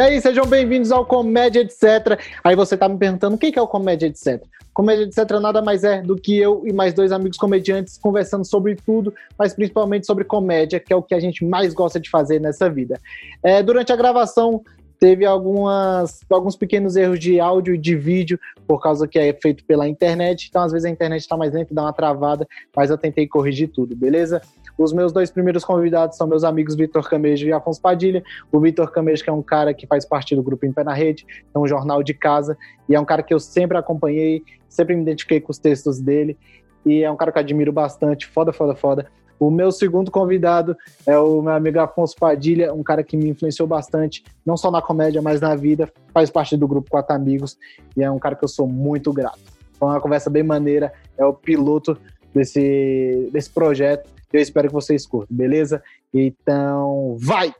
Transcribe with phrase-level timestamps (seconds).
[0.00, 2.18] aí, sejam bem-vindos ao Comédia Etc.
[2.42, 4.42] Aí você tá me perguntando o que é o Comédia Etc.
[4.72, 5.18] Comédia Etc.
[5.40, 9.52] nada mais é do que eu e mais dois amigos comediantes conversando sobre tudo, mas
[9.52, 12.98] principalmente sobre comédia, que é o que a gente mais gosta de fazer nessa vida.
[13.42, 14.62] É, durante a gravação
[15.00, 18.38] teve algumas, alguns pequenos erros de áudio e de vídeo,
[18.68, 20.46] por causa que é feito pela internet.
[20.48, 22.46] Então, às vezes, a internet está mais lenta, dá uma travada,
[22.76, 24.42] mas eu tentei corrigir tudo, beleza?
[24.76, 28.22] Os meus dois primeiros convidados são meus amigos Vitor Camejo e Afonso Padilha.
[28.52, 30.92] O Vitor Camejo, que é um cara que faz parte do grupo Em Pé na
[30.92, 34.94] Rede, é um jornal de casa, e é um cara que eu sempre acompanhei, sempre
[34.94, 36.36] me identifiquei com os textos dele,
[36.84, 39.10] e é um cara que eu admiro bastante, foda, foda, foda.
[39.40, 40.76] O meu segundo convidado
[41.06, 44.82] é o meu amigo Afonso Padilha, um cara que me influenciou bastante, não só na
[44.82, 45.90] comédia, mas na vida.
[46.12, 47.58] Faz parte do grupo Quatro Amigos
[47.96, 49.40] e é um cara que eu sou muito grato.
[49.78, 51.96] Foi uma conversa bem maneira, é o piloto
[52.34, 54.10] desse, desse projeto.
[54.30, 55.82] Eu espero que vocês curtam, beleza?
[56.12, 57.54] Então, vai!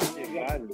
[0.00, 0.68] Obrigado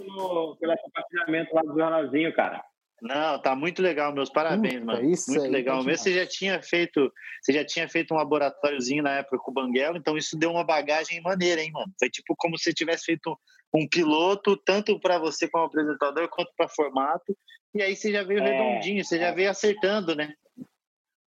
[0.60, 2.62] pelo compartilhamento lá do jornalzinho, cara.
[3.02, 5.10] Não, tá muito legal, meus parabéns, hum, mano.
[5.10, 6.04] Isso muito aí, legal mesmo.
[6.04, 9.98] Você já tinha feito, você já tinha feito um laboratóriozinho na época com o Banguela,
[9.98, 11.92] então isso deu uma bagagem maneira, hein, mano.
[11.98, 13.36] Foi tipo como se tivesse feito
[13.74, 17.36] um piloto, tanto para você como apresentador, quanto para formato.
[17.74, 19.20] E aí você já veio é, redondinho, você é.
[19.20, 20.32] já veio acertando, né?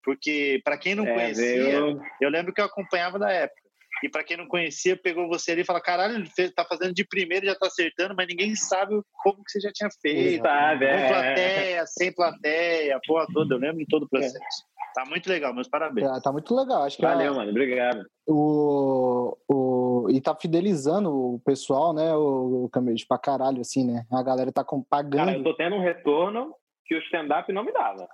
[0.01, 2.01] Porque para quem não é, conhecia, veio...
[2.21, 3.66] eu lembro que eu acompanhava da época.
[4.03, 6.93] E para quem não conhecia, pegou você ali e falou: caralho, ele fez, tá fazendo
[6.93, 10.43] de primeiro, já tá acertando, mas ninguém sabe como que você já tinha feito.
[10.43, 11.07] Sabe, Com é.
[11.07, 13.55] plateia, sem plateia, a porra toda.
[13.55, 14.37] Eu lembro de todo o processo.
[14.37, 14.77] É.
[14.97, 16.09] Tá muito legal, meus parabéns.
[16.09, 16.81] É, tá muito legal.
[16.81, 17.51] Acho que Valeu, mano.
[17.51, 18.03] Obrigado.
[18.27, 22.15] O, o, e tá fidelizando o pessoal, né?
[22.15, 24.05] O, o Camejo pra caralho, assim, né?
[24.11, 25.25] A galera tá pagando.
[25.25, 26.51] Cara, eu tô tendo um retorno
[26.83, 28.07] que o stand-up não me dava.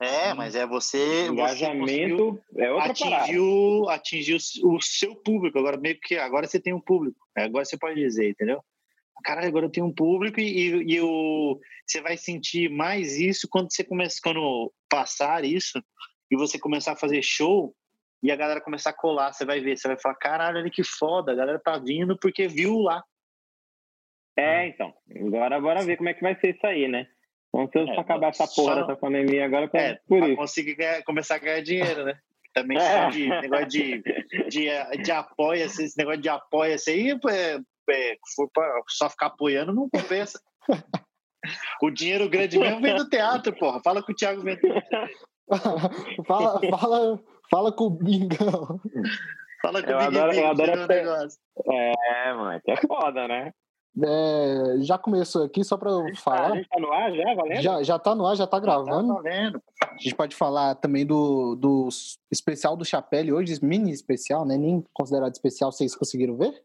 [0.00, 1.26] É, mas é você.
[1.26, 5.58] Engajamento você é outra atingiu, atingiu o seu público.
[5.58, 7.18] Agora, meio que agora você tem um público.
[7.36, 8.64] Agora você pode dizer, entendeu?
[9.22, 13.46] Caralho, agora eu tenho um público e, e, e o, você vai sentir mais isso
[13.50, 15.82] quando você começa, quando passar isso
[16.30, 17.74] e você começar a fazer show
[18.22, 20.82] e a galera começar a colar, você vai ver, você vai falar, caralho, olha que
[20.82, 23.04] foda, a galera tá vindo porque viu lá.
[24.38, 24.94] É, então.
[25.26, 27.06] Agora bora ver como é que vai ser isso aí, né?
[27.52, 30.36] Vamos ter é, acabar essa porra dessa pandemia agora pra, é, por isso.
[30.36, 32.18] conseguir ganhar, começar a ganhar dinheiro, né?
[32.54, 33.08] Também é.
[33.10, 34.02] de negócio de,
[34.48, 38.16] de, de apoia-se, esse negócio de apoia-se aí, é, é,
[38.52, 40.40] pra só ficar apoiando, não compensa.
[41.82, 43.80] o dinheiro grande mesmo vem do teatro, porra.
[43.82, 44.82] Fala com o Thiago Ventura.
[46.26, 48.80] fala, fala, fala com o Bingão.
[49.62, 51.38] Fala com eu o Bing adoro, eu adoro negócio.
[51.66, 53.52] É, mano, é foda, né?
[54.02, 56.48] É, já começou aqui, só para eu falar.
[56.48, 57.60] Tá, a gente tá no ar já, valendo?
[57.60, 59.14] Já, já tá no ar, já tá gravando.
[59.14, 59.60] Já tá.
[59.92, 61.88] A gente pode falar também do, do
[62.30, 64.56] especial do Chapelle hoje, mini especial, né?
[64.56, 66.62] Nem considerado especial, vocês conseguiram ver?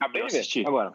[0.00, 0.94] Acabei de assistir agora.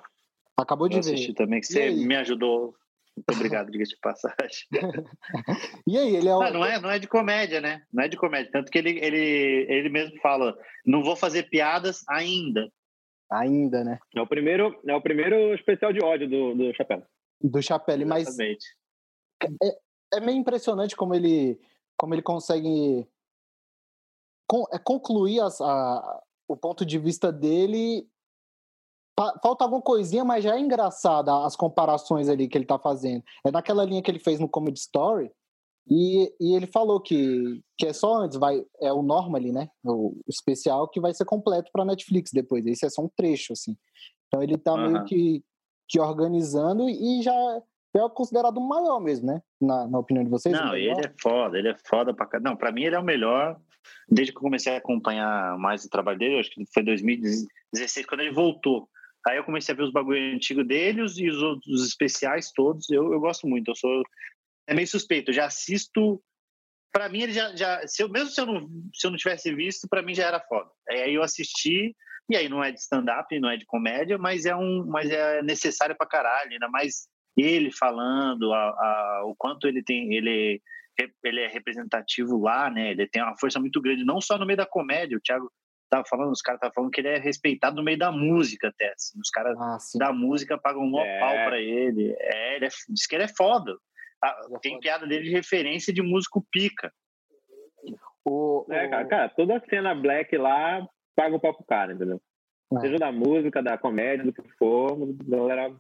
[0.58, 1.14] Acabou de eu ver.
[1.14, 2.74] assisti também, que você me ajudou.
[3.16, 4.68] Muito obrigado, diga de passagem.
[5.86, 6.40] e aí, ele é, o...
[6.40, 7.84] não, não, é não é de comédia, né?
[7.94, 8.52] Não é de comédia.
[8.52, 12.72] Tanto que ele, ele, ele mesmo fala: não vou fazer piadas ainda.
[13.32, 14.00] Ainda, né?
[14.16, 17.04] É o primeiro, é o primeiro especial de ódio do, do Chapéu.
[17.42, 19.80] Do Chapéu, mas é,
[20.14, 21.60] é meio impressionante como ele,
[21.98, 23.08] como ele consegue
[24.48, 28.08] con, é, concluir as, a, o ponto de vista dele.
[29.44, 33.24] Falta alguma coisinha, mas já é engraçada as comparações ali que ele tá fazendo.
[33.46, 35.32] É naquela linha que ele fez no Comedy Story,
[35.90, 39.68] e, e ele falou que, que é só antes, vai, é o Normally, né?
[39.84, 42.66] O especial que vai ser completo para Netflix depois.
[42.66, 43.76] Esse é só um trecho, assim.
[44.28, 44.92] Então ele tá uhum.
[44.92, 45.44] meio que,
[45.90, 47.34] que organizando e já
[47.96, 49.42] é considerado o maior mesmo, né?
[49.62, 50.56] Na, na opinião de vocês.
[50.56, 53.60] Não, ele é foda, ele é foda pra Não, pra mim ele é o melhor.
[54.10, 58.22] Desde que eu comecei a acompanhar mais o trabalho dele, acho que foi 2016, quando
[58.22, 58.88] ele voltou.
[59.28, 62.90] Aí eu comecei a ver os bagulho antigos dele e os outros especiais todos.
[62.90, 63.70] Eu, eu gosto muito.
[63.72, 64.04] Eu sou
[64.68, 65.32] é meio suspeito.
[65.32, 66.22] Eu já assisto.
[66.92, 67.56] Para mim, ele já.
[67.56, 70.28] já se eu, mesmo se eu, não, se eu não tivesse visto, para mim já
[70.28, 70.70] era foda.
[70.90, 71.96] Aí eu assisti,
[72.30, 75.42] e aí não é de stand-up, não é de comédia, mas é, um, mas é
[75.42, 76.52] necessário pra caralho.
[76.52, 80.14] Ainda mais ele falando a, a, o quanto ele tem.
[80.14, 80.62] Ele,
[81.24, 82.92] ele é representativo lá, né?
[82.92, 85.18] Ele tem uma força muito grande, não só no meio da comédia.
[85.18, 85.52] O Thiago
[85.90, 88.94] tava falando, os caras estavam falando que ele é respeitado no meio da música até.
[88.94, 89.20] Assim.
[89.20, 91.20] Os caras ah, da música pagam um maior é.
[91.20, 92.16] pau pra ele.
[92.20, 93.76] É, ele é, diz que ele é foda.
[94.24, 96.94] Ah, tem piada dele de referência de músico pica.
[98.26, 102.22] O, é, cara, cara, toda cena black lá paga o pau pro cara, entendeu?
[102.74, 102.80] É.
[102.80, 105.76] Seja da música, da comédia, do que for, a galera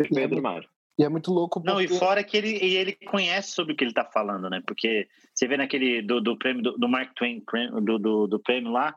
[0.00, 0.66] respeita é demais.
[0.98, 1.72] E é muito louco porque...
[1.72, 4.60] Não, e fora que ele, e ele conhece sobre o que ele tá falando, né?
[4.66, 7.44] Porque você vê naquele do, do prêmio do, do Mark Twain,
[7.82, 8.94] do, do, do, prêmio lá,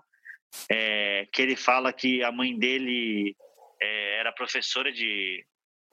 [0.71, 3.35] é, que ele fala que a mãe dele
[3.79, 5.45] é, era professora de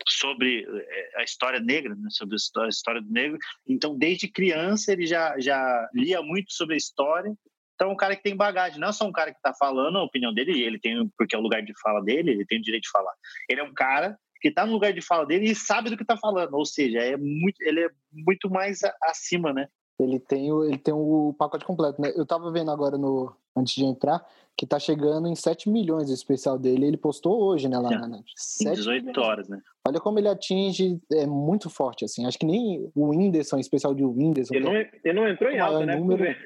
[0.06, 3.38] sobre é, a história negra, né, sobre a história do negro.
[3.66, 7.32] Então, desde criança, ele já, já lia muito sobre a história.
[7.74, 9.98] Então, é um cara que tem bagagem, não é só um cara que está falando
[9.98, 12.62] a opinião dele, ele tem, porque é o lugar de fala dele, ele tem o
[12.62, 13.12] direito de falar.
[13.48, 16.02] Ele é um cara que está no lugar de fala dele e sabe do que
[16.02, 19.68] está falando, ou seja, é muito, ele é muito mais acima, né?
[19.98, 22.12] Ele tem o, ele tem o pacote completo, né?
[22.14, 24.24] Eu estava vendo agora no antes de entrar
[24.56, 26.86] que tá chegando em 7 milhões o especial dele.
[26.86, 28.24] Ele postou hoje, né, lá na net.
[28.34, 29.18] 18 milhões.
[29.18, 29.60] horas, né?
[29.86, 32.26] Olha como ele atinge, é muito forte, assim.
[32.26, 34.54] Acho que nem o Whindersson, especial de Whindersson.
[34.54, 35.96] Ele não, é, ele não entrou em alta, né?
[35.96, 36.36] Número...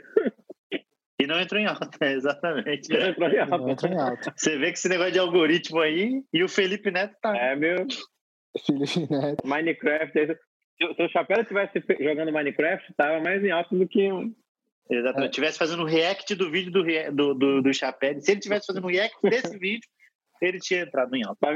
[1.18, 2.88] E não entrou em alta, exatamente.
[2.90, 3.58] Não entrou em alta.
[3.58, 4.34] Não entrou em alta.
[4.36, 7.34] Você vê que esse negócio de algoritmo aí, e o Felipe Neto tá.
[7.36, 7.86] É, meu.
[8.66, 9.46] Felipe Neto.
[9.46, 10.36] Minecraft.
[10.76, 14.08] Se o Chapéu estivesse jogando Minecraft, tava mais em alta do que
[14.90, 15.30] Exatamente.
[15.30, 15.32] É.
[15.32, 16.82] Tivesse fazendo um react do vídeo do,
[17.12, 18.20] do, do, do Chapéu.
[18.20, 19.88] Se ele tivesse fazendo um react desse vídeo,
[20.40, 21.46] ele tinha entrado em alta.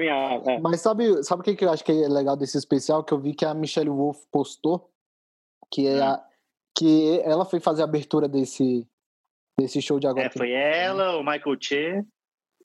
[0.50, 0.58] É.
[0.60, 3.04] Mas sabe, sabe o que, que eu acho que é legal desse especial?
[3.04, 4.90] Que eu vi que a Michelle Wolf postou,
[5.70, 6.04] que é hum.
[6.04, 6.24] a,
[6.76, 8.86] que ela foi fazer a abertura desse,
[9.58, 10.26] desse show de agora.
[10.26, 12.04] É, foi ela, o Michael Che.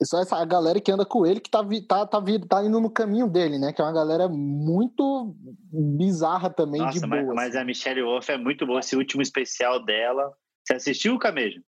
[0.03, 2.89] Só essa a galera que anda com ele que tá, tá, tá, tá indo no
[2.89, 3.71] caminho dele, né?
[3.71, 5.35] Que é uma galera muito
[5.71, 7.21] bizarra também Nossa, de boa.
[7.23, 7.57] Mas, mas assim.
[7.59, 8.79] a Michelle Wolf é muito boa.
[8.79, 10.33] Esse último especial dela
[10.65, 11.61] você assistiu, Camejo?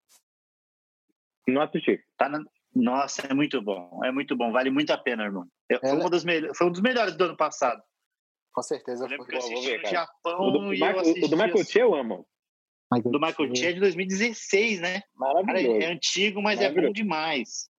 [1.48, 2.00] Não assisti.
[2.16, 2.42] Tá na...
[2.74, 4.00] Nossa, é muito bom.
[4.04, 4.52] É muito bom.
[4.52, 5.46] Vale muito a pena, irmão.
[5.68, 5.96] Eu, Ela...
[5.96, 6.54] foi, um dos me...
[6.54, 7.82] foi um dos melhores do ano passado.
[8.52, 9.04] Com certeza.
[9.04, 11.64] Eu lembro que eu assisti ver, no Japão o do, e Michael, O do Michael
[11.64, 12.26] Che eu amo.
[13.04, 15.02] Do Michael Che é de 2016, né?
[15.14, 15.78] Maravilhoso.
[15.78, 17.71] Cara, é antigo, mas é bom demais.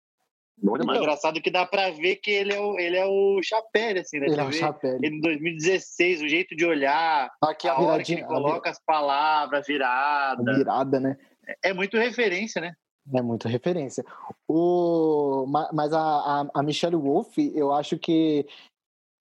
[0.61, 1.00] Bom demais.
[1.00, 4.27] engraçado que dá pra ver que ele é o, ele é o Chapéu, assim, né?
[4.27, 4.95] Ele é o Chapéu.
[5.01, 8.79] Ele em 2016, o jeito de olhar, Aqui a, a hora que ele coloca as
[8.79, 10.51] palavras, virada.
[10.51, 11.17] A virada, né?
[11.47, 12.73] É, é muito referência, né?
[13.13, 14.05] É muito referência.
[14.47, 18.47] O, mas a, a, a Michelle Wolf, eu acho que,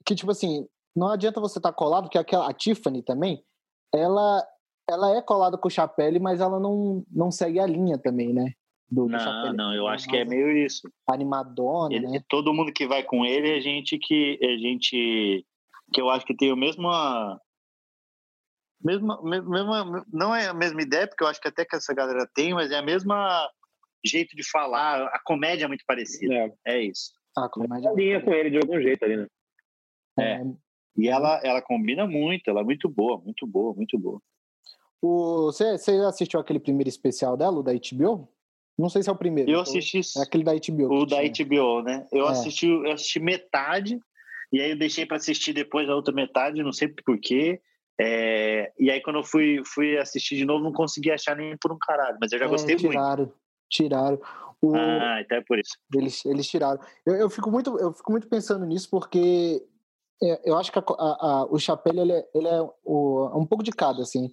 [0.06, 3.44] que, tipo assim, não adianta você estar tá colado, porque aquela, a Tiffany também,
[3.92, 4.46] ela,
[4.88, 8.52] ela é colada com o Chapelle, mas ela não, não segue a linha também, né?
[8.92, 10.82] Do, Não, não, eu acho que é meio isso.
[11.08, 12.22] Animadona, ele, né?
[12.28, 15.46] Todo mundo que vai com ele é gente que é gente
[15.94, 16.90] que eu acho que tem o mesmo
[18.84, 22.28] mesma, mesma não é a mesma ideia, porque eu acho que até que essa galera
[22.34, 23.50] tem, mas é a mesma
[24.04, 26.34] jeito de falar, a comédia é muito parecida.
[26.34, 27.12] É, é isso.
[27.34, 29.26] A comédia é linha com ele de algum jeito ali, né?
[30.18, 30.32] É.
[30.34, 30.42] é.
[30.98, 34.20] E ela, ela combina muito, ela é muito boa, muito boa, muito boa.
[35.00, 38.28] O, você, você assistiu aquele primeiro especial dela, o da HBO?
[38.78, 39.50] Não sei se é o primeiro.
[39.50, 40.00] Eu assisti.
[40.18, 41.02] É aquele da HBO.
[41.02, 42.06] O da HBO, né?
[42.10, 42.30] Eu, é.
[42.30, 44.00] assisti, eu assisti metade,
[44.52, 47.60] e aí eu deixei para assistir depois a outra metade, não sei porquê.
[48.00, 51.72] É, e aí, quando eu fui, fui assistir de novo, não consegui achar nem por
[51.72, 53.34] um caralho, mas eu já é, gostei tiraram, muito.
[53.70, 54.20] Tiraram.
[54.60, 54.74] O...
[54.74, 55.76] Ah, então é por isso.
[55.94, 56.80] Eles, eles tiraram.
[57.04, 59.62] Eu, eu, fico muito, eu fico muito pensando nisso porque
[60.22, 63.46] é, eu acho que a, a, a, o Chapéu ele é, ele é o, um
[63.46, 64.30] pouco de cada, assim.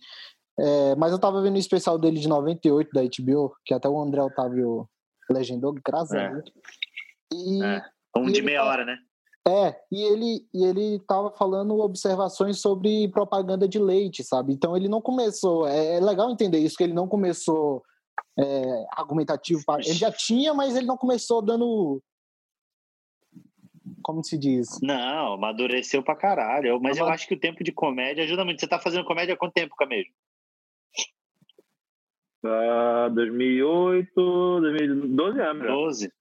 [0.60, 4.00] É, mas eu tava vendo o especial dele de 98 da HBO, que até o
[4.00, 4.90] André Otávio
[5.30, 6.26] legendou, graças é.
[6.26, 6.52] a Deus.
[7.34, 7.82] E, é.
[8.18, 8.98] Um de meia hora, né?
[9.48, 14.54] É, e ele, e ele tava falando observações sobre propaganda de leite, sabe?
[14.54, 15.68] Então ele não começou.
[15.68, 17.81] É, é legal entender isso, que ele não começou
[18.38, 19.64] é, argumentativo.
[19.80, 22.02] Ele já tinha, mas ele não começou dando.
[24.04, 24.80] Como se diz?
[24.81, 26.80] Não, amadureceu pra caralho.
[26.81, 28.60] Mas eu acho que o tempo de comédia ajuda muito.
[28.60, 30.10] Você tá fazendo comédia há quanto tempo, Camejo?
[32.44, 34.12] Uh, 2008,
[34.62, 35.68] 2012 anos.
[35.68, 36.14] 12.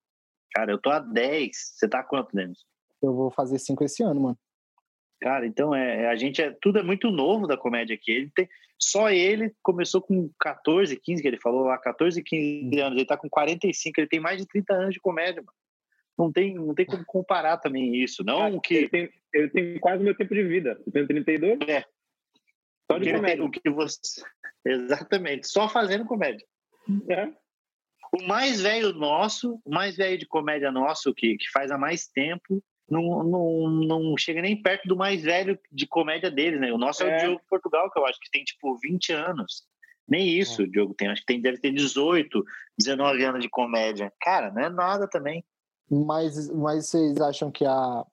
[0.53, 1.51] Cara, eu tô há 10.
[1.55, 2.59] Você tá há quanto, Denis?
[3.03, 4.39] Eu vou fazer 5 esse ano, mano.
[5.21, 8.13] Cara, então é, a gente é tudo é muito novo da comédia aqui.
[8.13, 8.49] Ele tem
[8.81, 12.97] só ele começou com 14, 15, que ele falou lá, 14, 15 anos.
[12.97, 15.57] Ele tá com 45, ele tem mais de 30 anos de comédia, mano.
[16.17, 19.79] Não tem, não tem como comparar também isso, não ah, que ele tem, ele tem
[19.79, 20.81] quase o meu tempo de vida.
[20.87, 21.59] Eu tenho 32.
[21.69, 21.85] É.
[22.91, 23.45] Só de comédia.
[23.45, 23.99] o que você
[24.65, 26.45] Exatamente, só fazendo comédia.
[27.09, 27.29] É.
[28.13, 32.07] O mais velho nosso, o mais velho de comédia nosso, que, que faz há mais
[32.07, 36.73] tempo, não, não, não chega nem perto do mais velho de comédia deles, né?
[36.73, 39.65] O nosso é, é o Diogo Portugal, que eu acho que tem tipo 20 anos.
[40.07, 40.65] Nem isso, é.
[40.65, 42.43] o Diogo tem, acho que tem, deve ter 18,
[42.79, 44.11] 19 anos de comédia.
[44.21, 45.45] Cara, não é nada também.
[45.91, 48.05] Mas, mas vocês acham que a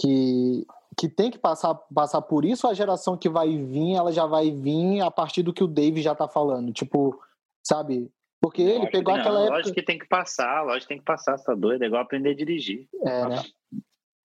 [0.00, 0.66] que
[0.96, 4.50] que tem que passar, passar por isso, a geração que vai vir, ela já vai
[4.50, 6.72] vir a partir do que o Dave já tá falando.
[6.72, 7.18] Tipo,
[7.66, 8.10] sabe?
[8.40, 9.56] Porque ele lógico pegou aquela época.
[9.56, 11.82] Lógico que tem que passar, lógico que tem que passar, você tá doido?
[11.82, 12.88] É igual aprender a dirigir.
[13.04, 13.42] É, né?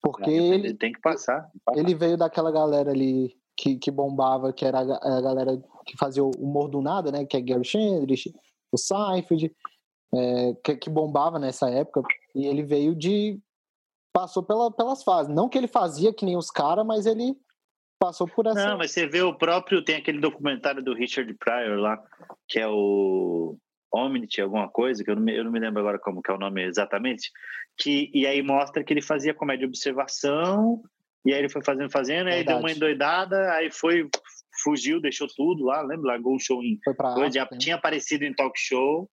[0.01, 0.74] Porque ele.
[0.74, 1.79] Tem que passar, passar.
[1.79, 6.31] Ele veio daquela galera ali que, que bombava, que era a galera que fazia o
[6.38, 7.25] humor do nada, né?
[7.25, 8.34] Que é Gary Shandrich,
[8.72, 9.51] o Seinfeld.
[10.13, 12.01] é, que, que, bombava nessa época,
[12.34, 13.39] e ele veio de.
[14.15, 15.36] Passou pela, pelas fases.
[15.36, 17.36] Não que ele fazia que nem os caras, mas ele
[18.00, 18.69] passou por essa.
[18.69, 19.84] Não, mas você vê o próprio.
[19.84, 22.01] Tem aquele documentário do Richard Pryor lá,
[22.48, 23.57] que é o.
[23.93, 26.34] Omnity, alguma coisa, que eu não, me, eu não me lembro agora como que é
[26.34, 27.31] o nome exatamente,
[27.77, 30.81] que, e aí mostra que ele fazia comédia de observação,
[31.24, 34.10] e aí ele foi fazendo, fazendo, aí deu uma endoidada, aí foi,
[34.62, 36.07] fugiu, deixou tudo lá, lembra?
[36.07, 36.77] Largou o show em.
[36.84, 39.10] Foi pra coisa, já tinha aparecido em talk show,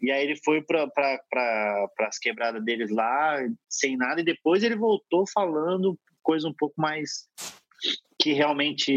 [0.00, 3.38] e aí ele foi para pra, as quebradas deles lá,
[3.68, 7.28] sem nada, e depois ele voltou falando coisa um pouco mais
[8.20, 8.92] que realmente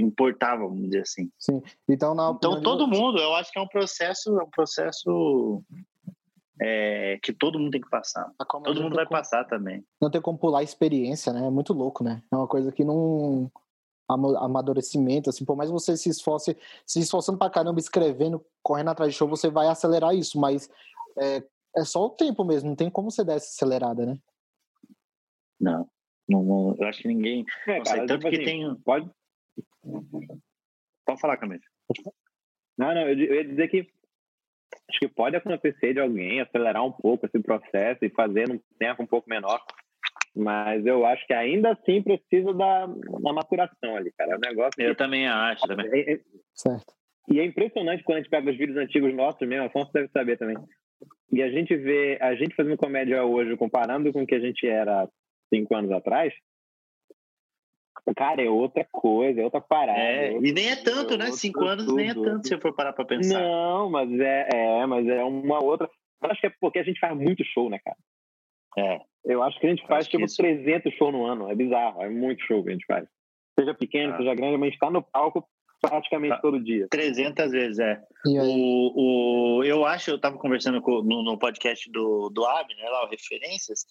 [0.00, 1.30] importava, vamos dizer assim.
[1.38, 1.62] Sim.
[1.88, 5.62] Então, na então todo mundo, eu acho que é um processo, é um processo
[6.60, 8.30] é, que todo mundo tem que passar.
[8.64, 9.82] Todo mundo vai como, passar também.
[10.00, 11.46] Não tem como pular a experiência, né?
[11.46, 12.22] É muito louco, né?
[12.30, 13.50] É uma coisa que não
[14.08, 19.18] amadurecimento, assim, por mais você se esforce, se esforçando pra caramba, escrevendo, correndo atrás de
[19.18, 20.70] show, você vai acelerar isso, mas
[21.18, 21.42] é,
[21.76, 24.18] é só o tempo mesmo, não tem como você dar essa acelerada, né?
[25.60, 25.88] Não.
[26.28, 27.44] Não, não, eu acho que ninguém.
[27.66, 28.74] É, cara, tanto tipo que assim, tem.
[28.84, 29.10] Pode.
[31.06, 31.62] Pode falar, Camilo.
[32.76, 33.90] Não, não, eu, eu ia dizer que
[34.90, 39.02] acho que pode acontecer de alguém acelerar um pouco esse processo e fazer num tempo
[39.02, 39.64] um pouco menor,
[40.38, 44.36] mas eu acho que ainda assim precisa da, da maturação ali, cara.
[44.36, 44.80] O negócio.
[44.80, 44.98] Eu que...
[44.98, 45.66] também acho.
[45.66, 45.86] Também.
[45.92, 46.20] É, é...
[46.54, 46.94] Certo.
[47.30, 50.38] E é impressionante quando a gente pega os vídeos antigos nossos mesmo, Afonso deve saber
[50.38, 50.56] também.
[51.30, 54.66] E a gente vê a gente fazendo comédia hoje, comparando com o que a gente
[54.66, 55.06] era
[55.52, 56.32] cinco anos atrás,
[58.16, 59.98] cara, é outra coisa, é outra parada.
[59.98, 61.30] É, é e nem é tanto, né?
[61.32, 61.96] Cinco anos tudo.
[61.96, 63.40] nem é tanto se eu for parar pra pensar.
[63.40, 65.88] Não, mas é, é, mas é uma outra.
[66.22, 67.96] Eu acho que é porque a gente faz muito show, né, cara?
[68.78, 69.00] É.
[69.28, 70.36] Eu acho que a gente faz tipo isso...
[70.36, 71.50] 300 shows no ano.
[71.50, 73.06] É bizarro, é muito show que a gente faz.
[73.58, 74.16] Seja pequeno, ah.
[74.16, 75.46] seja grande, mas a gente tá no palco
[75.80, 76.40] praticamente tá.
[76.40, 76.88] todo dia.
[76.90, 78.00] 300 vezes, é.
[78.26, 82.88] O, o, eu acho, eu tava conversando com, no, no podcast do, do Ab, né,
[82.88, 83.84] lá, o Referências,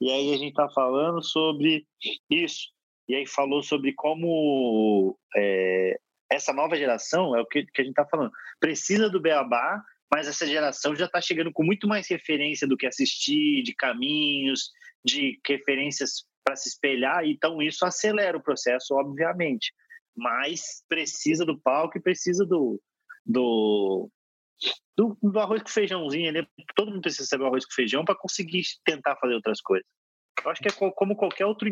[0.00, 1.86] e aí a gente está falando sobre
[2.30, 2.68] isso.
[3.08, 5.98] E aí falou sobre como é,
[6.30, 9.82] essa nova geração, é o que, que a gente está falando, precisa do Beabá,
[10.12, 14.70] mas essa geração já está chegando com muito mais referência do que assistir, de caminhos,
[15.04, 19.72] de referências para se espelhar, então isso acelera o processo, obviamente.
[20.16, 22.80] Mas precisa do palco e precisa do,
[23.24, 24.10] do,
[24.96, 26.46] do, do arroz com feijãozinho, né?
[26.76, 29.86] todo mundo precisa saber o arroz com feijão para conseguir tentar fazer outras coisas.
[30.44, 31.68] Eu acho que é como qualquer outro,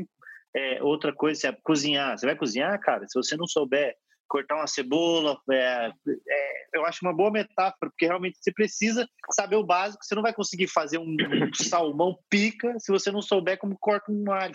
[0.56, 2.16] é, outra coisa, é cozinhar.
[2.16, 3.94] Você vai cozinhar, cara, se você não souber
[4.32, 9.56] cortar uma cebola, é, é, eu acho uma boa metáfora, porque realmente você precisa saber
[9.56, 11.14] o básico, você não vai conseguir fazer um,
[11.52, 14.54] salmão pica se você não souber como corta um alho.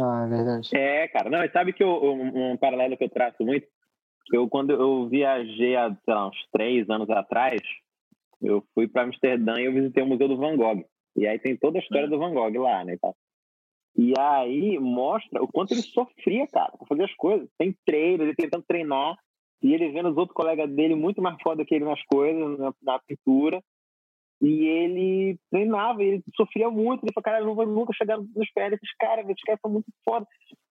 [0.00, 0.70] Ah, é verdade.
[0.72, 3.66] É, cara, não, e sabe que eu, um, um paralelo que eu traço muito,
[4.32, 7.60] eu quando eu viajei há lá, uns três anos atrás,
[8.40, 10.84] eu fui para Amsterdã e eu visitei o Museu do Van Gogh.
[11.16, 12.10] E aí tem toda a história hum.
[12.10, 12.96] do Van Gogh lá, né?
[13.96, 17.48] E aí mostra o quanto ele sofria, cara, pra fazer as coisas.
[17.58, 19.16] Tem treino, ele tentando treinar,
[19.62, 22.72] e ele vendo os outros colegas dele muito mais foda que ele nas coisas, na,
[22.82, 23.62] na pintura.
[24.40, 27.04] E ele treinava, ele sofria muito.
[27.04, 29.70] Ele falou, cara, eu não vou nunca chegar nos pés desses caras, esses caras são
[29.70, 30.26] muito foda.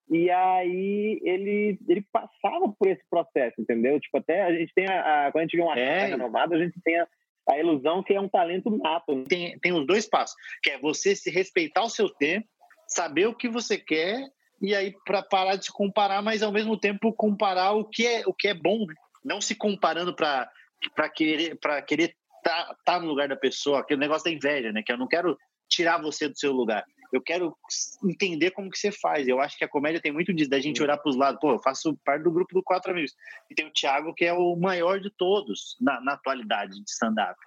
[0.10, 4.00] E aí ele, ele passava por esse processo, entendeu?
[4.00, 6.08] Tipo, até a gente tem a, a quando a gente vê uma é.
[6.08, 7.08] renomada, a gente tem a,
[7.48, 9.14] a ilusão que é um talento nato.
[9.14, 9.26] Né?
[9.30, 12.48] Tem, tem os dois passos, que é você se respeitar o seu tempo,
[12.90, 14.30] saber o que você quer
[14.62, 18.24] e aí para parar de se comparar, mas ao mesmo tempo comparar o que é
[18.26, 18.94] o que é bom, né?
[19.24, 20.50] não se comparando para
[20.96, 24.82] para querer para querer tá, tá no lugar da pessoa, aquele negócio da inveja, né?
[24.84, 25.38] Que eu não quero
[25.70, 27.56] tirar você do seu lugar eu quero
[28.04, 29.28] entender como que você faz.
[29.28, 31.40] Eu acho que a comédia tem muito disso, da gente olhar para os lados.
[31.40, 33.14] Pô, eu faço parte do grupo do Quatro Amigos.
[33.50, 37.38] E tem o Thiago, que é o maior de todos na, na atualidade de stand-up.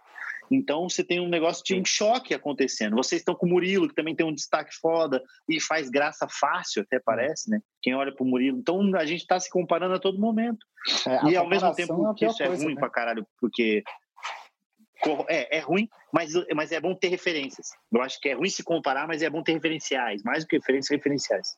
[0.50, 2.96] Então você tem um negócio de um choque acontecendo.
[2.96, 6.82] Vocês estão com o Murilo, que também tem um destaque foda e faz graça fácil,
[6.82, 7.60] até parece, né?
[7.80, 8.58] Quem olha pro Murilo.
[8.58, 10.66] Então a gente está se comparando a todo momento.
[11.06, 12.80] É, e ao mesmo tempo é que isso é coisa, é ruim né?
[12.80, 13.82] pra caralho, porque
[15.28, 17.68] é, é ruim, mas, mas é bom ter referências.
[17.92, 20.56] Eu acho que é ruim se comparar, mas é bom ter referenciais, mais do que
[20.56, 21.56] referências, referenciais.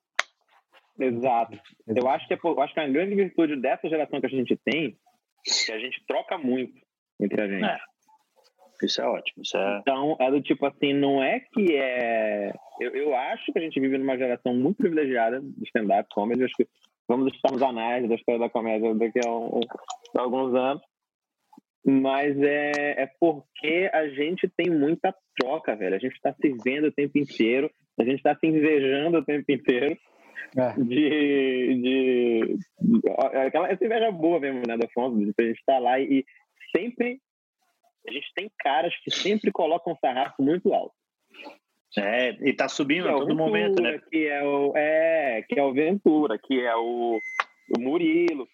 [0.98, 1.58] Exato.
[1.88, 4.56] Eu acho que, é, eu acho que a grande virtude dessa geração que a gente
[4.56, 4.96] tem
[5.46, 6.80] é que a gente troca muito
[7.20, 7.64] entre a gente.
[7.64, 7.78] É.
[8.82, 9.42] Isso é ótimo.
[9.42, 9.78] Isso é...
[9.80, 12.52] Então, é do tipo assim, não é que é.
[12.80, 16.44] Eu, eu acho que a gente vive numa geração muito privilegiada de stand-up comedy.
[16.44, 16.68] Acho que
[17.08, 19.60] vamos estar nos anais da história da comédia daqui a, um,
[20.16, 20.82] a alguns anos
[21.86, 25.94] mas é, é porque a gente tem muita troca, velho.
[25.94, 29.52] A gente está se vendo o tempo inteiro, a gente está se invejando o tempo
[29.52, 29.96] inteiro.
[30.56, 30.72] É.
[30.80, 35.74] De, de, de, aquela essa inveja boa mesmo, né, da Afonso, de a gente estar
[35.74, 36.24] tá lá e,
[36.74, 37.20] sempre
[38.08, 40.94] a gente tem caras que sempre colocam um sarrafo muito alto.
[41.96, 44.00] É, e tá subindo Que é a o todo Ventura, momento, né?
[44.10, 47.18] Que é o, é, que é o Ventura, que é o,
[47.76, 48.48] o Murilo.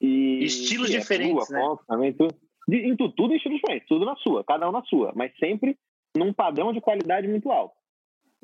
[0.00, 1.60] E, Estilos é diferentes, né?
[1.88, 2.28] Também, tu.
[2.68, 5.36] De- Em tudo, tudo em estilos diferentes, tudo na sua, cada um na sua, mas
[5.38, 5.76] sempre
[6.16, 7.74] num padrão de qualidade muito alto.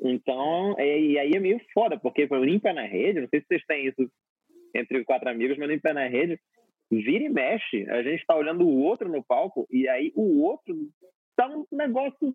[0.02, 3.46] Então, é, e aí é meio foda, porque para limpa na rede, não sei se
[3.46, 4.10] vocês têm isso
[4.74, 6.38] entre quatro amigos, mas limpa na rede,
[6.90, 10.74] vira e mexe, a gente tá olhando o outro no palco, e aí o outro
[11.36, 12.34] tá um negócio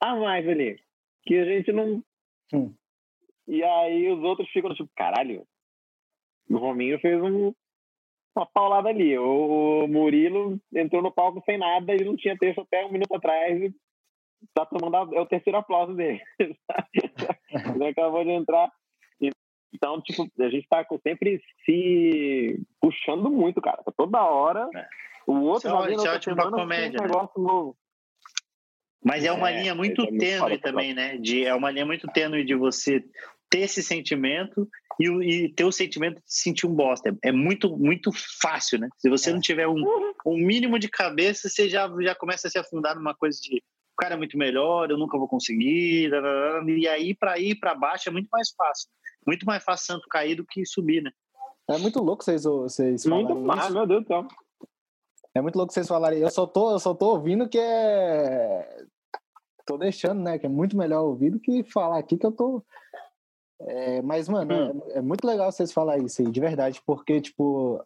[0.00, 0.78] a mais ali,
[1.22, 2.02] que a gente não.
[2.52, 2.74] Hum.
[3.46, 5.46] E aí os outros ficam tipo, caralho,
[6.48, 7.52] o Rominho fez um,
[8.34, 9.16] uma paulada ali.
[9.18, 13.60] O Murilo entrou no palco sem nada, ele não tinha texto até um minuto atrás
[13.62, 13.74] e
[14.54, 16.22] tá tomando a- é o terceiro aplauso dele.
[17.76, 18.70] ele acabou de entrar.
[19.74, 23.82] Então, tipo, a gente tá sempre se puxando muito, cara.
[23.96, 24.68] Toda hora.
[24.74, 24.86] É.
[25.26, 27.08] O outro Isso é ótimo, isso é pra comédia, um né?
[27.08, 27.76] negócio novo.
[29.02, 31.16] Mas é uma É, linha muito é tênue também, né?
[31.18, 33.04] De, é uma linha muito tênue de você
[33.50, 34.68] ter esse sentimento
[35.00, 37.16] e, e ter o sentimento de sentir um bosta.
[37.22, 38.88] É muito, muito fácil, né?
[38.98, 39.32] Se você É.
[39.32, 39.82] não tiver um,
[40.26, 43.62] um mínimo de cabeça, você já, já começa a se afundar numa coisa de
[43.94, 46.10] o cara é muito melhor, eu nunca vou conseguir,
[46.66, 48.90] e aí para ir para baixo é muito mais fácil.
[49.26, 51.10] Muito mais fácil santo cair do que subir, né?
[51.68, 53.72] É muito louco vocês, vocês Muito falarem mais, isso.
[53.74, 54.28] meu Deus do céu.
[55.34, 56.20] É muito louco vocês falarem.
[56.20, 58.84] Eu só tô, eu só tô ouvindo que é.
[59.66, 60.38] Tô deixando, né?
[60.38, 62.62] Que é muito melhor ouvir do que falar aqui que eu tô.
[63.60, 64.52] É, mas, mano,
[64.90, 67.82] é, é muito legal vocês falarem isso aí, de verdade, porque, tipo,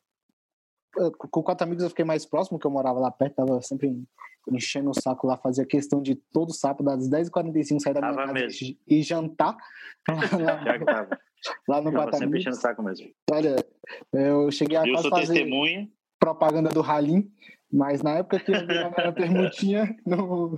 [0.97, 4.03] eu- com quatro amigos eu fiquei mais próximo, que eu morava lá perto, tava sempre
[4.51, 8.27] enchendo o saco lá, fazia questão de todo sábado, das 10h45, sair da minha Tava
[8.29, 8.77] casa mesmo.
[8.89, 9.57] e jantar
[10.09, 10.17] lá,
[10.65, 11.21] Já que tava.
[11.69, 13.09] Lá no Quatro sempre enchendo o saco mesmo.
[13.31, 13.57] Olha,
[14.13, 15.89] eu cheguei a Eu quase fazer testemunha.
[16.19, 17.31] propaganda do Ralim,
[17.73, 20.57] mas na época que eu vi a minha permutinha no.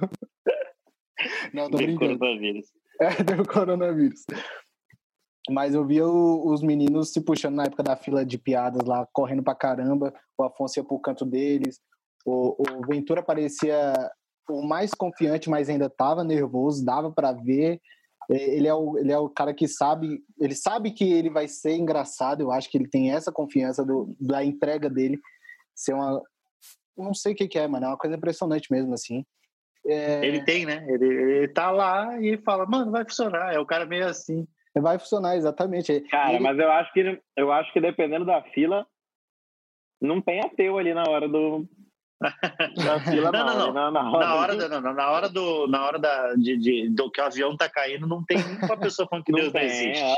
[1.53, 2.19] Não, tô do brincando.
[2.19, 2.67] coronavírus.
[3.01, 4.25] É, deu coronavírus.
[5.51, 9.07] Mas eu via o- os meninos se puxando na época da fila de piadas lá,
[9.13, 10.13] correndo pra caramba.
[10.39, 11.81] O Afonso ia pro canto deles.
[12.25, 13.93] O, o Ventura parecia
[14.49, 17.81] o mais confiante, mas ainda tava nervoso, dava pra ver.
[18.31, 21.49] É, Ele é, o, ele é o cara que sabe, ele sabe que ele vai
[21.49, 22.43] ser engraçado.
[22.43, 25.19] Eu acho que ele tem essa confiança do, da entrega dele
[25.75, 26.23] ser uma.
[26.97, 27.87] Não sei o que, que é, mano.
[27.87, 29.25] É uma coisa impressionante mesmo, assim.
[29.87, 30.85] É, Ele tem, né?
[30.89, 33.53] Ele, ele tá lá e fala, mano, vai funcionar.
[33.55, 34.47] É o cara meio assim.
[34.77, 36.01] vai funcionar, exatamente.
[36.03, 38.87] Cara, Ele- mas eu acho que eu acho que dependendo da fila,
[40.01, 41.67] não tem ateu ali na hora do
[42.77, 43.33] Não, não.
[43.33, 45.99] não, Ali Na, na Na hora, de- da, não, não, na hora do, na hora
[45.99, 49.33] da, de, de- do que o avião tá caindo, não tem uma pessoa falando que
[49.33, 50.03] Não Deus não tem, existe.
[50.05, 50.15] é.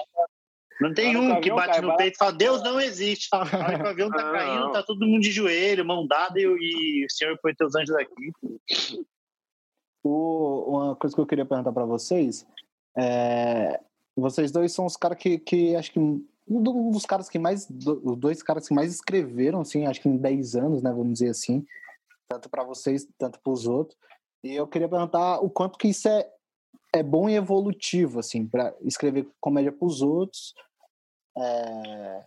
[0.80, 3.28] Não tem hora um que bate cai, no peito e fala, Deus não existe.
[3.32, 4.32] Na hora que o avião tá Não.
[4.32, 7.94] caindo, tá todo mundo de joelho, mão dada, e, e o Senhor põe teus anjos
[7.94, 8.32] aqui.
[10.02, 12.44] O- uma coisa que eu queria perguntar para vocês
[12.98, 13.80] é,
[14.16, 17.64] vocês dois são os caras que, que acho que um do- dos caras que mais
[17.66, 21.12] do- os dois caras que mais escreveram assim acho que em 10 anos né vamos
[21.14, 21.64] dizer assim
[22.32, 23.98] tanto para vocês tanto para os outros
[24.42, 26.26] e eu queria perguntar o quanto que isso é
[26.94, 30.54] é bom e evolutivo assim para escrever comédia para os outros
[31.36, 32.24] É,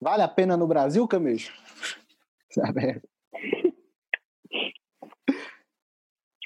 [0.00, 1.52] vale a pena no Brasil Cameixo
[2.52, 3.00] sabe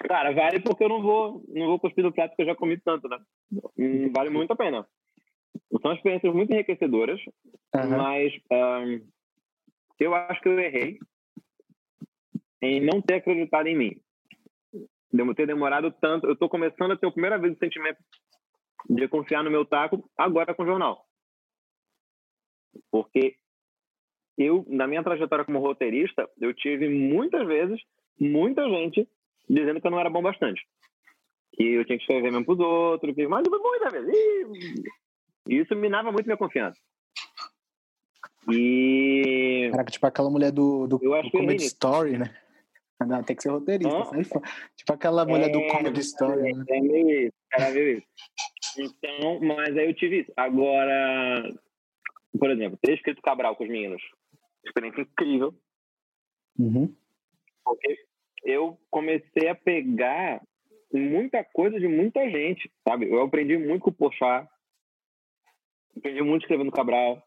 [0.05, 2.77] Cara, vale porque eu não vou, não vou cuspir do prato porque eu já comi
[2.81, 3.19] tanto, né?
[3.79, 4.85] Hum, Vale muito a pena.
[5.81, 7.21] São experiências muito enriquecedoras,
[7.73, 7.97] Aham.
[7.97, 9.01] mas ahn,
[10.01, 10.99] eu acho que eu errei
[12.63, 14.01] em não ter acreditado em mim.
[15.13, 16.27] Demo ter demorado tanto.
[16.27, 17.99] Eu tô começando a ter a primeira vez o sentimento
[18.89, 21.05] de confiar no meu taco agora com o jornal.
[22.91, 23.37] Porque
[24.39, 27.81] eu, na minha trajetória como roteirista, eu tive muitas vezes,
[28.19, 29.07] muita gente
[29.49, 30.63] dizendo que eu não era bom bastante.
[31.53, 34.07] Que eu tinha que escrever mesmo pros outros, que, mas muita vez.
[35.49, 36.81] E isso minava muito minha confiança.
[38.51, 41.67] E Caraca, tipo aquela mulher do, do, do Comedy nisso.
[41.67, 42.35] Story, né?
[43.07, 44.43] Não, tem que ser roteirista.
[44.77, 46.65] Tipo aquela mulher do É, Comedy Story, né?
[46.69, 48.07] É meio isso, era meio isso.
[48.79, 50.33] Então, mas aí eu tive isso.
[50.37, 51.53] Agora,
[52.39, 54.03] por exemplo, ter escrito Cabral com os meninos.
[54.65, 55.55] Experiência incrível.
[56.59, 56.95] Uhum.
[57.65, 57.97] Porque
[58.45, 60.43] eu comecei a pegar
[60.93, 63.09] muita coisa de muita gente, sabe?
[63.11, 64.49] Eu aprendi muito com o Pochá.
[65.97, 67.23] Aprendi muito escrevendo Cabral.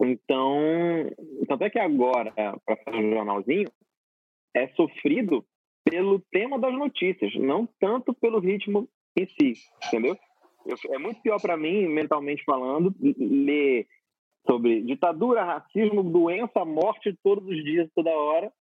[0.00, 0.56] Então,
[1.48, 2.32] tanto é que agora,
[2.64, 3.68] para fazer o jornalzinho,
[4.58, 5.44] é sofrido
[5.84, 9.54] pelo tema das notícias, não tanto pelo ritmo em si,
[9.86, 10.16] entendeu?
[10.66, 13.86] Eu- é muito pior para mim, mentalmente falando, ler
[14.46, 18.52] sobre ditadura, racismo, doença, morte todos os dias, toda hora,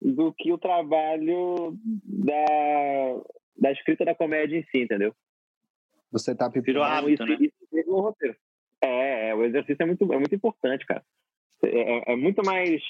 [0.00, 3.22] do que o trabalho da,
[3.58, 5.14] da escrita da comédia em si, entendeu?
[6.12, 7.38] Você tá Virou hábito, isso, né?
[7.40, 8.36] Isso, no roteiro.
[8.82, 11.04] É, é, o exercício é muito, é muito importante, cara.
[11.62, 12.82] É, é, é muito mais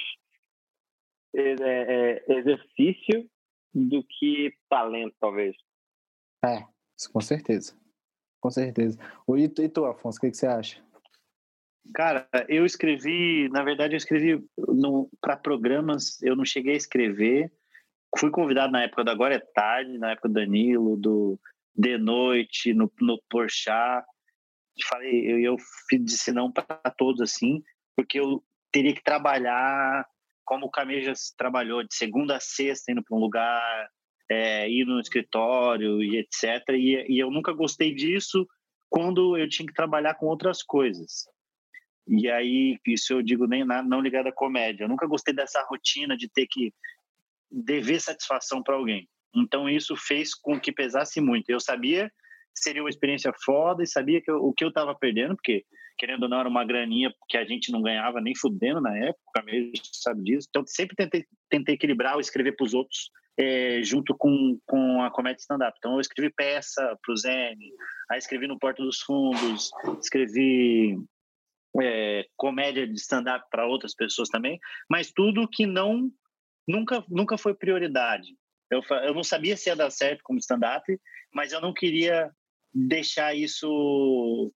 [1.34, 3.28] exercício
[3.74, 5.56] do que talento, talvez.
[6.44, 6.64] É,
[7.12, 7.76] com certeza.
[8.40, 8.98] Com certeza.
[9.36, 10.84] E tu, e tu Afonso, o que, que você acha?
[11.94, 14.44] Cara, eu escrevi, na verdade, eu escrevi
[15.20, 17.52] para programas, eu não cheguei a escrever.
[18.18, 21.38] Fui convidado na época do Agora é Tarde, na época do Danilo, do
[21.74, 24.04] De Noite, no, no Porchat.
[24.88, 25.56] Falei, eu, eu
[26.00, 27.62] disse não para todos assim,
[27.96, 30.06] porque eu teria que trabalhar
[30.46, 33.88] como o Camejas trabalhou, de segunda a sexta, indo para um lugar,
[34.30, 36.68] é, ir no escritório e etc.
[36.70, 38.46] E, e eu nunca gostei disso
[38.88, 41.26] quando eu tinha que trabalhar com outras coisas.
[42.08, 44.84] E aí, isso eu digo nem na, não ligado à comédia.
[44.84, 46.72] Eu nunca gostei dessa rotina de ter que
[47.50, 49.08] dever satisfação para alguém.
[49.34, 51.50] Então, isso fez com que pesasse muito.
[51.50, 52.10] Eu sabia
[52.56, 55.64] seria uma experiência foda e sabia que eu, o que eu estava perdendo, porque,
[55.98, 59.42] querendo ou não, era uma graninha que a gente não ganhava nem fudendo na época,
[59.44, 60.46] mesmo sabe disso.
[60.48, 65.10] Então, sempre tentei, tentei equilibrar o escrever para os outros é, junto com, com a
[65.10, 65.76] comédia stand-up.
[65.78, 67.70] Então, eu escrevi peça para o Zene,
[68.10, 70.96] aí escrevi no Porto dos Fundos, escrevi
[71.82, 76.10] é, comédia de stand-up para outras pessoas também, mas tudo que não
[76.66, 78.28] nunca nunca foi prioridade.
[78.70, 80.84] Eu, eu não sabia se ia dar certo como stand-up,
[81.32, 82.30] mas eu não queria
[82.76, 84.52] deixar isso,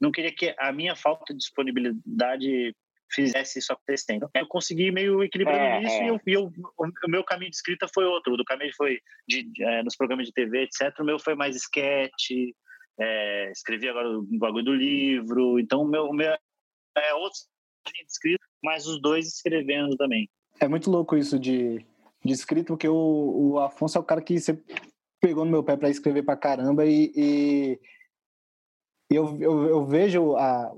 [0.00, 2.74] não queria que a minha falta de disponibilidade
[3.12, 4.14] fizesse isso acontecer.
[4.14, 6.04] Então, eu consegui meio equilibrando é, isso é.
[6.04, 8.32] E, eu, e eu, o meu caminho de escrita foi outro.
[8.32, 10.98] O do caminho foi de, de, é, nos programas de TV, etc.
[11.00, 12.30] O meu foi mais sketch,
[12.98, 15.58] é, escrevi agora o bagulho do livro.
[15.58, 16.32] Então, o meu, o meu
[16.96, 17.38] é outro
[18.06, 20.30] escrito, mas os dois escrevendo também.
[20.60, 21.84] É muito louco isso de,
[22.24, 22.94] de escrito, porque o,
[23.52, 24.58] o Afonso é o cara que você
[25.20, 27.80] pegou no meu pé para escrever pra caramba e, e
[29.10, 30.72] eu, eu, eu, vejo a,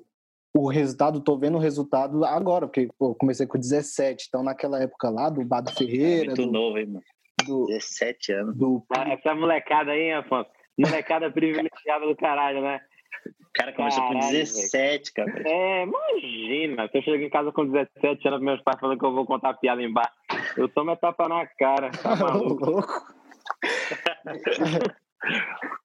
[0.55, 4.83] o resultado, tô vendo o resultado agora, porque pô, eu comecei com 17, então naquela
[4.83, 6.25] época lá do Bado é Ferreira.
[6.25, 7.03] É muito do, novo, hein, mano?
[7.47, 8.57] Do, 17 anos.
[8.57, 8.85] Do...
[8.97, 10.51] Ah, essa molecada aí, Afonso.
[10.79, 12.81] Molecada privilegiada do caralho, né?
[13.27, 15.33] O cara começou Caralho, com 17, véio.
[15.33, 15.43] cara.
[15.47, 16.89] É, imagina.
[16.89, 19.53] Se eu chego em casa com 17 anos, meus pais falando que eu vou contar
[19.55, 20.13] piada embaixo.
[20.57, 21.91] Eu tomo a tapa na cara.
[21.91, 22.83] Tá maluco?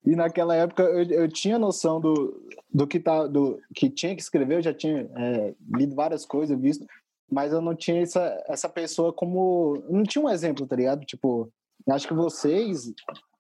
[0.06, 4.22] E naquela época eu, eu tinha noção do, do, que tá, do que tinha que
[4.22, 6.86] escrever, eu já tinha é, lido várias coisas, visto,
[7.32, 9.84] mas eu não tinha essa, essa pessoa como.
[9.90, 11.06] Não tinha um exemplo, tá ligado?
[11.06, 11.52] Tipo,
[11.90, 12.94] acho que vocês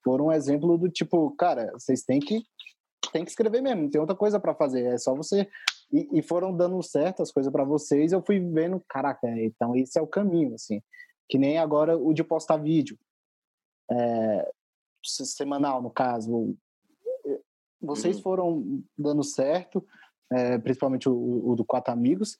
[0.03, 2.43] foram um exemplo do tipo, cara, vocês têm que
[3.11, 5.47] tem que escrever mesmo, não tem outra coisa para fazer, é só você.
[5.91, 9.97] E, e foram dando certo as coisas para vocês, eu fui vendo, caraca, então esse
[9.97, 10.81] é o caminho, assim.
[11.29, 12.97] Que nem agora o de postar vídeo,
[13.89, 14.51] é,
[15.03, 16.55] semanal, no caso.
[17.81, 18.21] Vocês uhum.
[18.23, 19.85] foram dando certo,
[20.31, 22.37] é, principalmente o, o, do Quatro Amigos,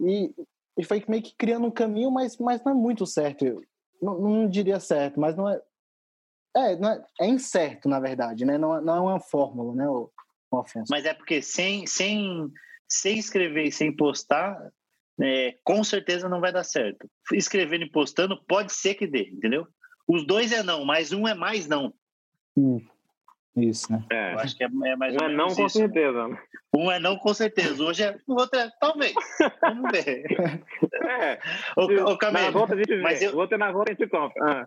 [0.00, 0.34] e,
[0.78, 3.44] e foi meio que criando um caminho, mas, mas não é muito certo.
[3.44, 3.62] Eu
[4.00, 5.60] não, não diria certo, mas não é,
[6.56, 8.56] é, é, é incerto, na verdade, né?
[8.56, 10.10] Não, não é uma fórmula, né, o,
[10.50, 10.90] o Afonso?
[10.90, 12.50] Mas é porque sem, sem,
[12.88, 14.58] sem escrever e sem postar,
[15.20, 17.08] é, com certeza não vai dar certo.
[17.32, 19.66] Escrevendo e postando, pode ser que dê, entendeu?
[20.08, 21.92] Os dois é não, mas um é mais não.
[22.56, 22.80] Hum,
[23.56, 24.04] isso, né?
[24.10, 24.34] É.
[24.34, 25.56] Eu acho que é, é mais um ou é não isso.
[25.56, 26.28] com certeza.
[26.28, 26.38] Né?
[26.74, 29.14] Um é não com certeza, hoje é o outro é talvez.
[29.62, 30.24] Vamos ver.
[30.92, 31.40] É.
[31.76, 33.34] O, o na volta a gente mas eu...
[33.34, 34.42] O outro é na volta a gente compra.
[34.42, 34.66] Ah.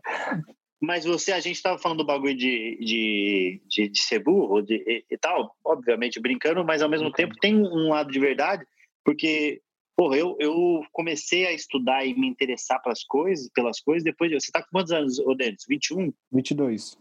[0.82, 4.76] Mas você, a gente estava falando do bagulho de, de, de, de ser burro de,
[4.76, 8.66] e, e, tal, obviamente brincando, mas ao mesmo tempo tem um lado de verdade,
[9.04, 9.62] porque,
[10.00, 14.40] porra, eu, eu comecei a estudar e me interessar pelas coisas, pelas coisas depois de.
[14.40, 15.66] Você está com quantos anos, ô Denis?
[15.68, 16.14] 21?
[16.32, 16.98] 22.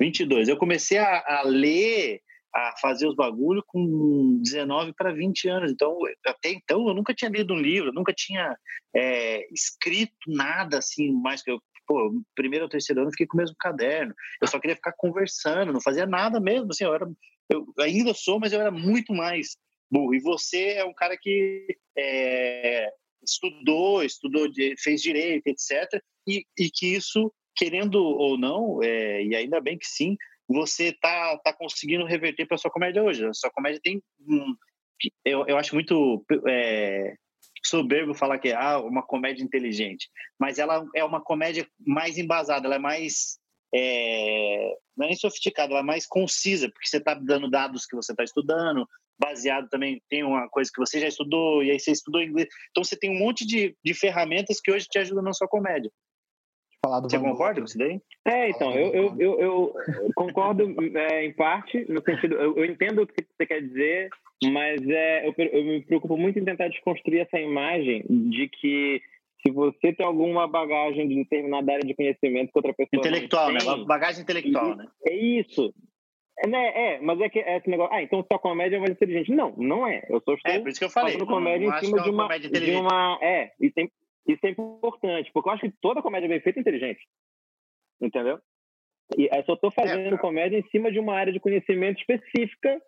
[0.00, 0.48] 22.
[0.48, 2.22] Eu comecei a, a ler,
[2.54, 5.70] a fazer os bagulhos com 19 para 20 anos.
[5.70, 8.56] Então, até então, eu nunca tinha lido um livro, nunca tinha
[8.96, 13.36] é, escrito nada assim, mais que eu pô, primeiro ou terceiro ano eu fiquei com
[13.36, 14.14] o mesmo caderno.
[14.40, 16.68] Eu só queria ficar conversando, não fazia nada mesmo.
[16.70, 17.06] Assim, eu, era,
[17.50, 19.58] eu ainda sou, mas eu era muito mais
[19.94, 20.14] burro.
[20.14, 22.90] E você é um cara que é,
[23.22, 26.02] estudou, estudou, fez direito, etc.
[26.26, 30.16] E, e que isso, querendo ou não, é, e ainda bem que sim,
[30.48, 33.24] você tá, tá conseguindo reverter para sua comédia hoje.
[33.24, 34.54] A sua comédia tem um,
[35.24, 37.14] eu, eu acho muito é,
[37.64, 42.66] soberbo falar que é ah, uma comédia inteligente, mas ela é uma comédia mais embasada,
[42.66, 43.38] ela é mais
[43.74, 47.96] é, não é nem sofisticada, ela é mais concisa, porque você está dando dados que
[47.96, 51.90] você está estudando, baseado também tem uma coisa que você já estudou e aí você
[51.90, 55.32] estudou inglês, então você tem um monte de, de ferramentas que hoje te ajudam na
[55.32, 55.90] sua comédia.
[56.84, 58.00] falar do Você Van concorda com isso daí?
[58.24, 60.64] É, então, eu, eu, eu, eu concordo
[60.96, 64.08] é, em parte, no sentido, eu, eu entendo o que você quer dizer,
[64.44, 69.02] mas é, eu, eu me preocupo muito em tentar desconstruir essa imagem de que
[69.46, 73.58] se você tem alguma bagagem de determinada área de conhecimento que outra pessoa Intelectual, né?
[73.60, 74.86] tem, Bagagem intelectual, né?
[75.06, 75.74] É isso.
[76.38, 76.94] É, né?
[76.94, 77.94] é, mas é que é esse negócio.
[77.94, 79.30] Ah, então só comédia é mais inteligente.
[79.30, 80.02] Não, não é.
[80.08, 81.12] Eu só estou É, por isso que eu falei.
[81.12, 83.18] fazendo comédia não em cima é de uma de uma.
[83.20, 83.88] É, isso é,
[84.26, 87.06] isso é importante, porque eu acho que toda comédia bem feita é inteligente.
[88.00, 88.38] Entendeu?
[89.16, 90.18] E eu só estou fazendo cara.
[90.18, 92.80] comédia em cima de uma área de conhecimento específica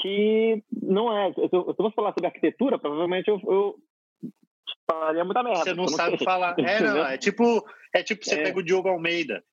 [0.00, 1.32] que não é.
[1.32, 3.76] Se eu, se eu fosse falar sobre arquitetura, provavelmente eu, eu
[4.90, 5.60] falaria muita merda.
[5.64, 6.24] Você não porque eu sabe sei.
[6.24, 6.58] falar.
[6.58, 8.42] É, não, é tipo, é tipo você É.
[8.44, 9.44] pega o Diogo Almeida,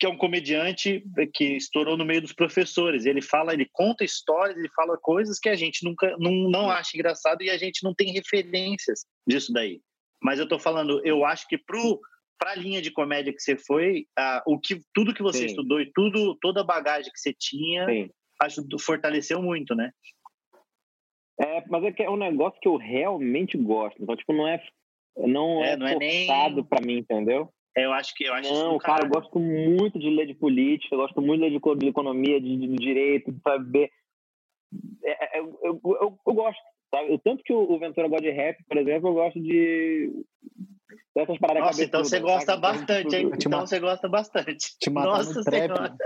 [0.00, 3.04] que é um comediante que estourou no meio dos professores.
[3.04, 6.90] Ele fala, ele conta histórias, ele fala coisas que a gente nunca não, não acha
[6.94, 9.80] engraçado e a gente não tem referências disso daí.
[10.22, 12.00] Mas eu tô falando, eu acho que pro
[12.40, 15.46] para a linha de comédia que você foi, ah, o que tudo que você Sim.
[15.46, 18.08] estudou e tudo toda a bagagem que você tinha, Sim.
[18.42, 19.90] ajudou, fortaleceu muito, né?
[21.40, 24.02] É, mas é que é um negócio que eu realmente gosto.
[24.02, 24.60] Então, tipo, não é,
[25.16, 27.48] não É, é, não é nem- forçado pra mim, entendeu?
[27.76, 30.98] Eu acho que eu acho Não, cara, eu gosto muito de ler de política, eu
[30.98, 33.90] gosto muito de ler de, co- de economia, de, de direito, de saber.
[35.04, 36.60] É, é, eu, eu, eu, eu gosto,
[36.92, 37.12] sabe?
[37.12, 40.10] O tanto que o, o Ventura gosta de rap, por exemplo, eu gosto de.
[41.14, 43.30] Dessas paradas Nossa, então você gosta bastante, hein?
[43.34, 44.78] Então você gosta bastante.
[44.80, 45.42] Te Nossa.
[45.42, 45.96] Senhora.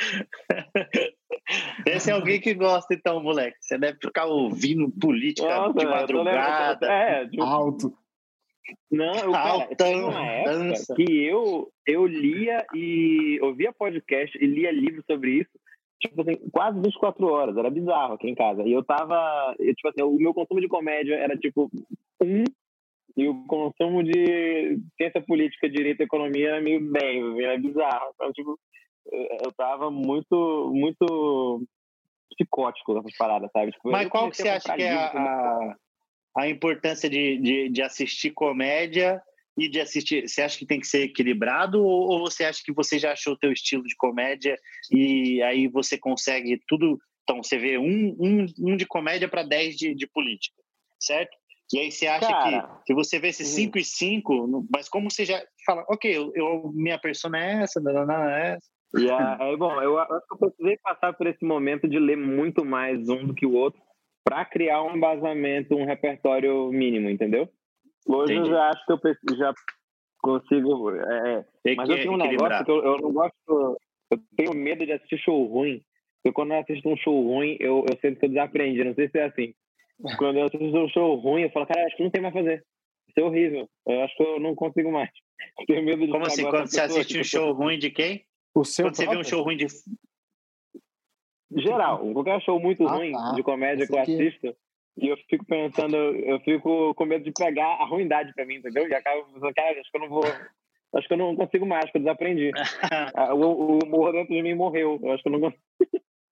[1.86, 3.56] Esse é alguém que gosta, então, moleque.
[3.60, 6.86] Você deve ficar ouvindo política Nossa, de madrugada.
[6.86, 7.92] É, tipo, Alto.
[8.90, 10.94] Não, eu, cara, Altão, teve uma época dança.
[10.94, 15.50] que eu, eu lia e ouvia podcast e lia livros sobre isso,
[16.00, 18.62] tipo assim, quase 24 horas, era bizarro aqui em casa.
[18.62, 21.70] E eu tava, eu, tipo assim, o meu consumo de comédia era tipo
[22.22, 22.44] um,
[23.16, 28.10] e o consumo de ciência política, direito e economia era meio bem, era bizarro.
[28.14, 28.58] Então, tipo,
[29.12, 31.66] eu tava muito, muito
[32.30, 33.72] psicótico nessas paradas, sabe?
[33.72, 35.76] Tipo, Mas qual que você acha que é livro, a,
[36.38, 39.20] a importância de, de, de assistir comédia
[39.56, 40.28] e de assistir?
[40.28, 43.34] Você acha que tem que ser equilibrado ou, ou você acha que você já achou
[43.34, 44.56] o teu estilo de comédia
[44.92, 46.98] e aí você consegue tudo?
[47.24, 50.56] Então, você vê um, um, um de comédia para 10 de, de política,
[50.98, 51.36] certo?
[51.72, 53.48] E aí você acha Cara, que se você vê esse uhum.
[53.48, 57.80] 5 e 5, mas como você já fala, ok, eu, eu- minha persona é essa,
[57.80, 58.68] não, não é essa.
[58.98, 62.64] E aí, bom, eu acho que eu precisei passar por esse momento de ler muito
[62.64, 63.80] mais um do que o outro
[64.24, 67.48] para criar um embasamento, um repertório mínimo, entendeu?
[68.06, 68.50] Hoje Entendi.
[68.50, 69.54] eu já acho que eu já
[70.20, 70.90] consigo.
[70.90, 73.78] é, é, mas eu tenho um negócio que eu, eu não gosto.
[74.10, 75.82] Eu tenho medo de assistir show ruim.
[76.22, 78.84] Porque quando eu assisto um show ruim, eu, eu sinto que eu desaprendi.
[78.84, 79.54] Não sei se é assim.
[80.18, 82.38] Quando eu assisto um show ruim, eu falo, cara, acho que não tem mais a
[82.38, 82.64] fazer.
[83.08, 83.68] Isso é horrível.
[83.86, 85.10] Eu acho que eu não consigo mais.
[85.58, 86.42] Eu tenho medo de Como assim?
[86.44, 88.24] Quando você pessoa assiste um show ruim de quem?
[88.54, 89.30] O seu Quando você vê um próprio?
[89.30, 89.66] show ruim de.
[91.52, 93.32] geral, qualquer show muito Ah, ruim tá.
[93.32, 94.56] de comédia que eu Pensei que- assisto,
[94.96, 98.88] e eu fico pensando, eu fico com medo de pegar a ruindade pra mim, entendeu?
[98.88, 100.24] E acabo pensando, cara, acho que eu não vou.
[100.92, 102.50] Acho que eu não consigo mais, acho que eu desaprendi.
[103.14, 104.98] Ah, o, o humor dentro de mim morreu.
[105.02, 105.62] Eu acho que eu não consigo.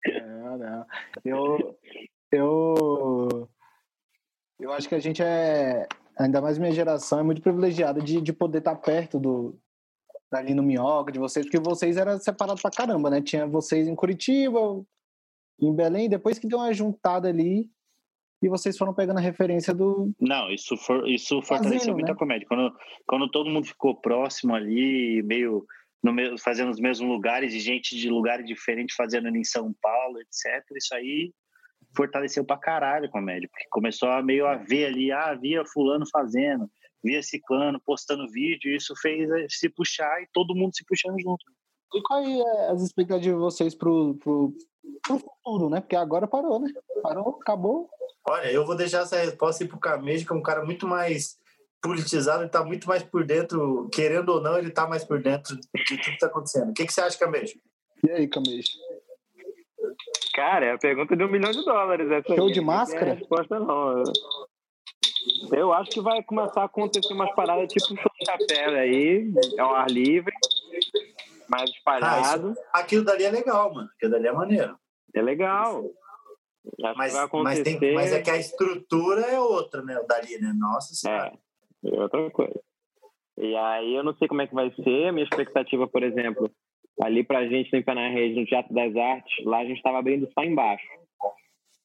[0.05, 0.85] Não, não.
[1.23, 1.77] Eu,
[2.31, 3.49] eu,
[4.59, 8.33] eu acho que a gente é, ainda mais minha geração, é muito privilegiada de, de
[8.33, 9.59] poder estar perto do
[10.31, 13.21] ali no Minhoca, de vocês, porque vocês eram separados pra caramba, né?
[13.21, 14.81] Tinha vocês em Curitiba,
[15.59, 17.69] em Belém, depois que deu uma juntada ali,
[18.41, 20.11] e vocês foram pegando a referência do.
[20.19, 22.13] Não, isso, for, isso fortaleceu Fazendo, muito né?
[22.13, 22.47] a comédia.
[22.47, 25.65] Quando, quando todo mundo ficou próximo ali, meio
[26.01, 30.19] no mesmo, fazendo os mesmos lugares, e gente de lugares diferentes fazendo em São Paulo,
[30.19, 30.65] etc.
[30.75, 31.31] Isso aí
[31.95, 36.05] fortaleceu pra caralho a comédia, porque começou a meio a ver ali, ah, via fulano
[36.11, 36.69] fazendo,
[37.03, 41.19] via ciclano postando vídeo, e isso fez eh, se puxar e todo mundo se puxando
[41.21, 41.43] junto.
[41.93, 44.53] E quais é as expectativas de vocês pro, pro,
[45.03, 45.81] pro futuro, né?
[45.81, 46.71] Porque agora parou, né?
[47.03, 47.89] Parou, acabou.
[48.25, 51.37] Olha, eu vou deixar essa resposta aí pro Camejo, que é um cara muito mais
[51.81, 55.55] politizado, ele tá muito mais por dentro, querendo ou não, ele tá mais por dentro
[55.55, 56.69] de tudo que tá acontecendo.
[56.69, 57.59] O que, que você acha, Camejo?
[58.07, 58.65] E aí, Camês?
[60.33, 62.09] Cara, é a pergunta de um milhão de dólares.
[62.11, 62.53] Essa Show aí.
[62.53, 63.13] de Não máscara?
[63.13, 64.03] resposta, não.
[65.51, 69.75] Eu- acho que vai começar a acontecer umas paradas tipo show de café aí, ao
[69.75, 70.33] ar livre,
[71.49, 72.53] mais espalhado.
[72.73, 73.89] Aquilo dali é legal, mano.
[73.95, 74.77] Aquilo dali é maneiro.
[75.13, 75.83] É legal.
[76.83, 77.79] Acho Mas, mas, acontecer.
[77.79, 79.97] tem, mas é que a estrutura é outra, né?
[79.99, 80.53] O dali, né?
[80.55, 81.33] Nossa senhora.
[81.83, 82.59] É, é outra coisa.
[83.37, 85.07] E aí eu não sei como é que vai ser.
[85.07, 86.49] A minha expectativa, por exemplo,
[86.99, 90.43] ali pra gente no Rede, no Teatro das Artes, lá a gente estava abrindo só
[90.43, 90.85] embaixo.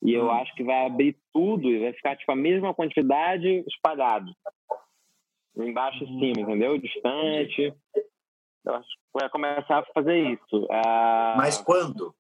[0.03, 0.31] E eu Hum.
[0.31, 4.31] acho que vai abrir tudo e vai ficar tipo a mesma quantidade espalhado.
[5.57, 6.77] Embaixo e cima, entendeu?
[6.79, 7.73] Distante.
[8.65, 10.67] Eu acho que vai começar a fazer isso.
[10.71, 12.15] Ah, Mas quando?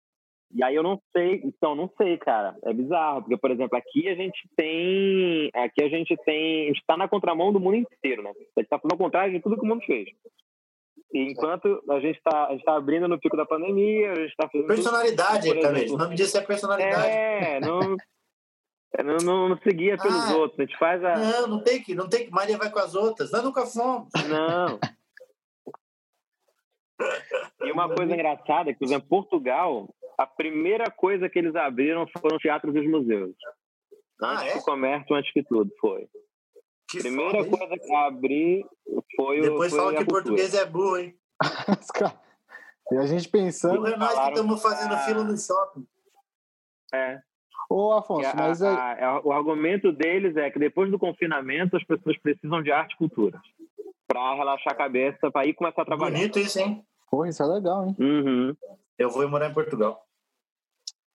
[0.54, 2.56] E aí eu não sei, então não sei, cara.
[2.64, 5.50] É bizarro, porque, por exemplo, aqui a gente tem.
[5.54, 6.64] Aqui a gente tem.
[6.64, 8.30] A gente tá na contramão do mundo inteiro, né?
[8.30, 10.08] A gente tá fazendo o contrário de tudo que o mundo fez.
[11.12, 14.48] E enquanto a gente tá, gente tá abrindo no pico da pandemia, a gente tá
[14.48, 14.66] fazendo.
[14.66, 15.68] tudo- Personalidade, Camille.
[15.78, 15.94] exemplo.
[15.94, 17.06] O nome disso é personalidade.
[17.08, 17.96] É, não.
[18.98, 20.36] é, Não, não, não seguia pelos Ah.
[20.36, 20.58] outros.
[20.58, 21.16] A gente faz a.
[21.16, 22.30] Não, não tem que, não tem que.
[22.32, 23.30] Maria vai com as outras.
[23.30, 24.08] Nós nunca fomos.
[24.28, 24.78] Não.
[27.64, 32.06] E uma coisa engraçada é que, por exemplo, Portugal, a primeira coisa que eles abriram
[32.18, 33.34] foram os teatros e os museus.
[34.22, 34.58] Ah, Antes é?
[34.58, 36.08] o comércio, antes que tudo, foi.
[36.88, 38.66] Que A primeira foda, coisa que abri
[39.16, 39.42] foi o.
[39.42, 40.22] Depois fala que cultura.
[40.22, 41.14] português é burro, hein?
[42.92, 43.74] E a gente pensando.
[43.80, 45.86] Burro é nós que estamos fazendo a- fila no shopping.
[46.94, 47.20] É.
[47.68, 48.74] Ô, Afonso, a- mas aí.
[48.76, 52.92] a- a- o argumento deles é que depois do confinamento as pessoas precisam de arte
[52.94, 53.40] e cultura
[54.06, 56.16] para relaxar a cabeça, para ir começar a trabalhar.
[56.16, 56.86] Bonito isso, hein?
[57.10, 57.96] Porra, isso é legal, hein?
[57.98, 58.56] Uhum.
[58.96, 60.05] Eu vou morar em Portugal.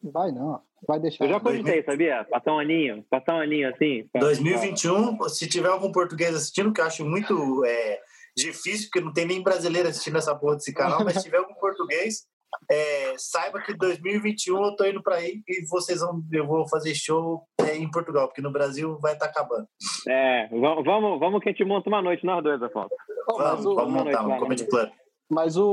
[0.04, 0.62] Vai não.
[0.88, 1.26] Vai deixar.
[1.26, 2.26] Eu já cogitei, sabia?
[2.30, 4.08] Passar um aninho, passar um aninho assim.
[4.12, 8.00] pra- 2021, se tiver algum português assistindo, que eu acho muito é,
[8.36, 11.54] difícil, porque não tem nem brasileiro assistindo essa porra desse canal, mas se tiver algum
[11.56, 12.26] português,
[12.70, 16.94] é, saiba que 2021 eu tô indo para aí e vocês vão, eu vou fazer
[16.96, 19.68] show é, em Portugal, porque no Brasil vai estar acabando.
[20.08, 22.90] É, vamos, vamos, vamos que a gente monta uma noite nós dois, Afonso.
[23.28, 24.70] Vamos, vamos uma montar um comedy né?
[24.70, 24.90] club.
[25.32, 25.66] Mas o,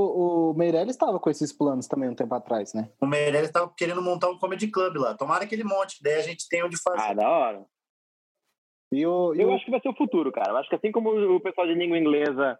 [0.50, 2.90] o Meirelles estava com esses planos também um tempo atrás, né?
[3.00, 5.14] O Meirelles estava querendo montar um comedy club lá.
[5.16, 7.14] Tomara que ele monte, daí a gente tem onde Ah, fazer.
[7.16, 7.64] da hora.
[8.92, 10.52] E o, e Eu o- acho que vai ser o futuro, cara.
[10.52, 12.58] Eu acho que assim como o pessoal de língua inglesa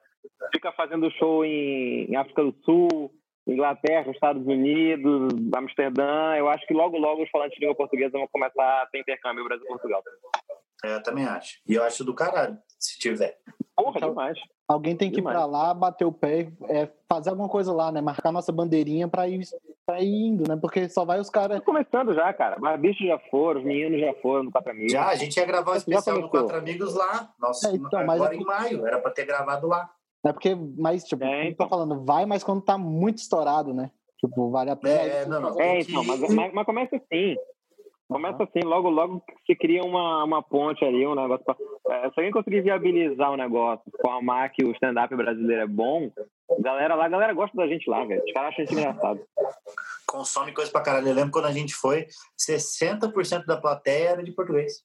[0.53, 3.11] fica fazendo show em, em África do Sul,
[3.53, 8.29] Inglaterra, Estados Unidos, Amsterdã, eu acho que logo, logo os falantes de língua portuguesa vão
[8.29, 10.03] começar a ter intercâmbio Brasil-Portugal.
[10.85, 11.59] É, eu também acho.
[11.67, 13.37] E eu acho do caralho, se tiver.
[13.75, 14.39] Porra, Então- demais.
[14.69, 15.37] alguém tem que ir demais.
[15.37, 18.01] pra lá, bater o pé, é, fazer alguma coisa lá, né?
[18.01, 19.41] Marcar nossa bandeirinha pra ir,
[19.87, 20.57] pra ir indo, né?
[20.61, 21.59] Porque só vai os caras.
[21.59, 22.57] Tá começando já, cara.
[22.61, 24.93] Mas bichos já foram, os meninos já foram no Quatro Amigos.
[24.93, 26.49] Já, a gente ia gravar um especial no começou.
[26.49, 27.33] Quatro Amigos lá.
[27.41, 28.87] Nossa, É, então, mas agora é- em maio.
[28.87, 29.89] Era pra ter gravado lá.
[30.27, 31.67] É porque, mas, tipo, É, então.
[31.67, 33.91] tô falando, vai, mas quando tá muito estourado, né?
[34.19, 35.01] Tipo, vale a pena.
[35.01, 35.61] É, não, não.
[35.61, 36.35] É, então, mas, ir.
[36.35, 37.37] mas, mas começa assim.
[38.09, 41.45] Começa assim, logo, logo se cria uma, uma ponte ali, um negócio.
[41.45, 41.57] Pra,
[41.91, 46.11] é, se alguém conseguir viabilizar o negócio, formar que o stand-up brasileiro é bom,
[46.59, 48.23] galera lá, a galera gosta da gente lá, velho.
[48.25, 49.21] Os caras acham isso engraçado.
[50.07, 51.09] Consome coisa pra caralho.
[51.09, 52.07] Eu lembro quando a gente foi,
[52.41, 54.83] 60% da plateia era de português.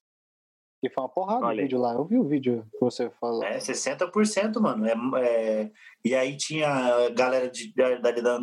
[0.84, 1.64] Que foi uma porrada o Olha aí.
[1.64, 1.94] vídeo lá.
[1.94, 3.42] Eu vi o vídeo que você falou.
[3.42, 4.86] É, 60%, mano.
[4.86, 4.94] É,
[5.26, 5.72] é,
[6.04, 8.36] e aí tinha galera de, da, da,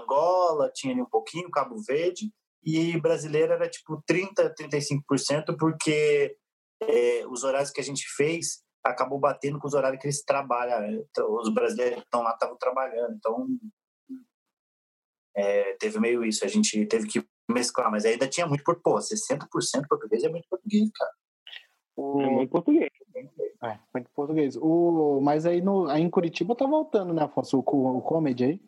[0.00, 2.30] Angola, tinha ali um pouquinho, Cabo Verde,
[2.62, 6.36] e brasileiro era tipo 30%, 35%, porque
[6.82, 11.02] é, os horários que a gente fez acabou batendo com os horários que eles trabalham.
[11.10, 13.14] Então, Os brasileiros que estão lá estavam trabalhando.
[13.14, 13.46] Então,
[15.34, 16.44] é, teve meio isso.
[16.44, 19.48] A gente teve que mesclar, mas ainda tinha muito por pô, 60%
[19.88, 21.12] português é muito português, cara.
[21.96, 22.20] O...
[22.20, 22.90] É muito português.
[23.64, 24.56] É, muito português.
[24.56, 25.20] O...
[25.22, 25.88] Mas aí, no...
[25.88, 27.58] aí em Curitiba tá voltando, né, Afonso?
[27.58, 28.60] O, o comedy aí?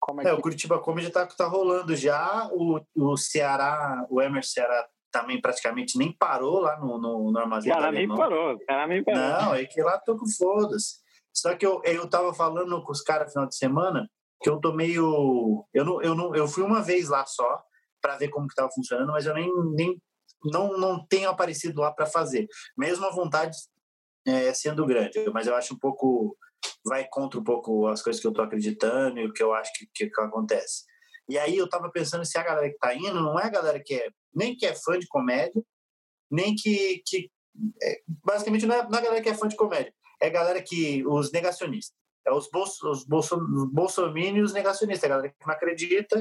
[0.00, 0.38] Como é É, que...
[0.38, 2.48] o Curitiba Comedy tá, tá rolando já.
[2.52, 7.72] O, o Ceará, o Emerson Ceará também praticamente nem parou lá no, no, no armazém
[7.72, 8.58] do Cara, nem parou.
[8.66, 9.20] Cara, nem parou.
[9.20, 10.96] Não, é que lá tô com foda-se.
[11.32, 14.10] Só que eu, eu tava falando com os caras no final de semana
[14.42, 15.64] que eu tô meio.
[15.72, 17.62] Eu, não, eu, não, eu fui uma vez lá só
[18.02, 20.02] para ver como que tava funcionando, mas eu nem, nem
[20.44, 22.46] não, não tenho aparecido lá para fazer.
[22.76, 23.56] Mesmo a vontade
[24.26, 26.36] é, sendo grande, mas eu acho um pouco.
[26.86, 29.70] Vai contra um pouco as coisas que eu tô acreditando e o que eu acho
[29.74, 30.84] que, que, que acontece.
[31.28, 33.82] E aí eu tava pensando se a galera que tá indo não é a galera
[33.82, 35.62] que é nem que é fã de comédia,
[36.30, 37.30] nem que, que
[37.82, 40.30] é, basicamente não é, não é a galera que é fã de comédia, é a
[40.30, 45.28] galera que os negacionistas, é os bolso, os bolso, os bolsominions negacionistas, é a galera
[45.30, 46.18] que não acredita,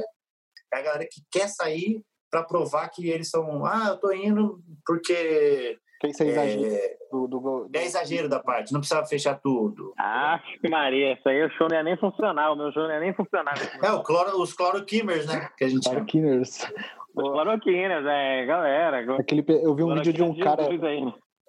[0.73, 2.01] é a galera que quer sair
[2.33, 6.97] para provar que eles são, ah, eu tô indo porque Que isso é exagero é,
[7.11, 7.69] do, do, do...
[7.71, 9.93] é exagero da parte, não precisava fechar tudo.
[9.99, 12.51] Ah, Maria, isso aí o show não ia nem funcionar.
[12.51, 13.53] O meu show não ia nem funcionar.
[13.83, 15.97] É, o cloro, os cloroquimers, né, que a gente chama.
[15.97, 16.67] Tarkiners.
[17.15, 19.15] Os cloroquinas, é, galera.
[19.19, 20.63] Aquele, eu vi um vídeo de um cara,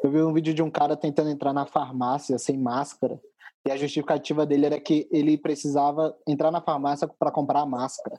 [0.03, 3.19] eu vi um vídeo de um cara tentando entrar na farmácia sem máscara.
[3.67, 8.19] E a justificativa dele era que ele precisava entrar na farmácia para comprar a máscara.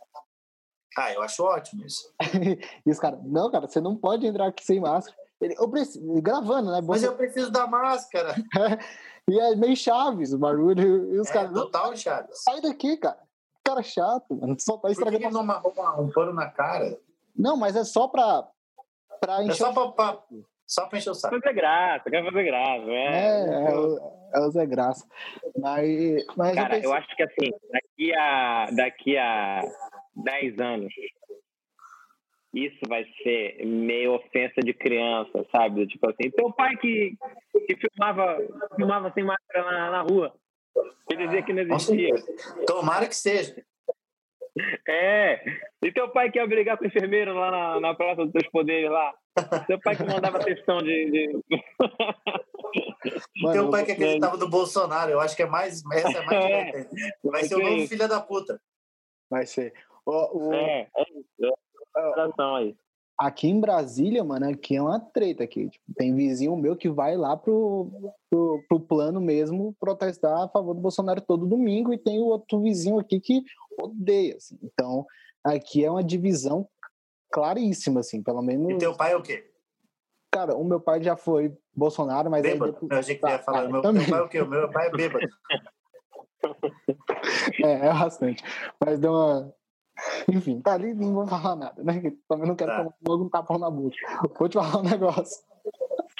[0.98, 2.14] Ah, eu acho ótimo isso.
[2.86, 5.18] E os caras, não, cara, você não pode entrar aqui sem máscara.
[5.42, 6.80] Ele, eu preciso, gravando, né?
[6.86, 8.34] Mas Você- eu preciso da máscara.
[9.28, 11.12] E é meio chaves o barulho.
[11.16, 12.44] E os É, caras, não, total, Chaves.
[12.44, 13.18] sai daqui, cara.
[13.64, 14.56] Cara chato, mano.
[14.60, 15.42] Só tá Por que estragando.
[15.44, 16.96] não um pano na cara?
[17.36, 18.48] Não, mas é só pra,
[19.20, 19.56] pra É encher.
[19.56, 20.20] só pra, pra,
[20.68, 21.40] Só pra encher o saco.
[21.42, 22.84] Fazer graça, quer fazer graça.
[22.88, 23.98] É, É, é, o,
[24.32, 25.04] é o Zé Graça.
[25.58, 29.64] Mas, mas Cara, eu, pensei, eu acho que assim, daqui a, daqui a
[30.16, 30.94] 10 anos,
[32.54, 35.88] isso vai ser meio ofensa de criança, sabe?
[35.88, 37.16] Tipo assim, teu pai que,
[37.68, 38.38] que filmava,
[38.76, 40.34] filmava sem máscara na, na rua.
[41.10, 42.18] Ele dizia que não existia.
[42.18, 42.66] certeza.
[42.66, 43.64] Tomara que seja.
[44.88, 45.44] É.
[45.84, 48.50] E teu pai que ia brigar com o enfermeiro lá na, na Praça dos Três
[48.50, 49.14] Poderes lá.
[49.68, 51.12] Teu pai que mandava textão de.
[51.12, 51.44] de...
[53.42, 55.84] mano, Teu pai que acreditava no Bolsonaro, eu acho que é mais.
[55.92, 56.90] Essa é mais É.
[57.24, 58.62] Vai ser o novo filho da puta.
[59.30, 59.74] vai ser.
[60.06, 61.56] O, o- É, é isso.
[61.98, 62.76] É aí.
[63.18, 65.70] Aqui em Brasília, mano, aqui é uma treta aqui.
[65.70, 67.90] Tipo, tem vizinho meu que vai lá pro,
[68.30, 72.60] pro, pro plano mesmo protestar a favor do Bolsonaro todo domingo e tem o outro
[72.62, 73.42] vizinho aqui que
[73.82, 74.60] odeia, assim.
[74.62, 75.06] Então,
[75.44, 76.68] aqui é uma divisão
[77.32, 78.74] claríssima, assim, pelo menos...
[78.74, 79.50] E teu pai é o quê?
[80.30, 82.74] Cara, o meu pai já foi Bolsonaro, mas aí Bêbado?
[82.74, 83.62] depois- Eu achei que tu ia Tá, falar.
[83.64, 84.02] tá, meu, também.
[84.04, 84.42] teu pai é o quê?
[84.42, 85.28] O meu pai é bêbado.
[87.64, 88.44] É, é bastante.
[88.80, 89.54] Mas deu uma.
[90.30, 91.94] Enfim, tá ali não vou falar nada, né?
[92.28, 92.78] Também não quero Tá.
[92.80, 93.96] tomar logo um tapão na boca.
[94.38, 95.44] Vou te falar um negócio.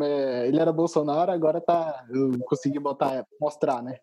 [0.00, 2.06] É, ele era Bolsonaro, agora tá.
[2.08, 3.98] Eu consegui botar, mostrar, né?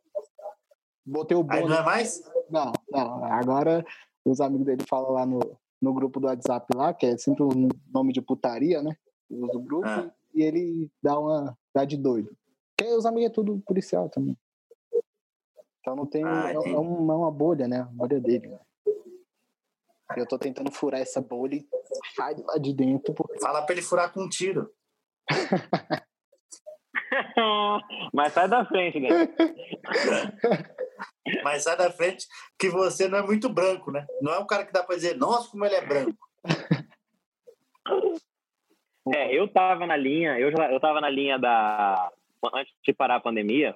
[1.06, 2.22] Botei o Aí não é mais?
[2.50, 3.24] Não, não.
[3.26, 3.84] Agora
[4.24, 5.40] os amigos dele falam lá no,
[5.82, 8.96] no grupo do WhatsApp lá, que é sempre um nome de putaria, né?
[9.30, 10.12] Usa o grupo Ah.
[10.36, 11.58] e ele dá uma.
[11.74, 12.36] dá de doido.
[12.78, 14.38] Porque os amigos é tudo policial também.
[15.80, 16.24] Então não tem.
[16.24, 17.82] Ah, é, é uma, é uma bolha, né?
[17.82, 18.48] A bolha dele.
[18.48, 18.60] Né?
[20.18, 21.68] Eu tô tentando furar essa bolha e
[22.16, 23.14] sai de lá de dentro.
[23.14, 23.40] Porque...
[23.40, 24.72] Fala pra ele furar com um tiro.
[28.14, 29.10] Mas sai da frente, né?
[31.44, 32.28] Mas sai da frente
[32.58, 34.06] que você não é muito branco, né?
[34.22, 36.18] Não é um cara que dá pra dizer, nossa, como ele é branco.
[39.14, 42.12] É, eu tava na linha, eu, já, eu tava na linha da.
[42.54, 43.76] Antes de parar a pandemia,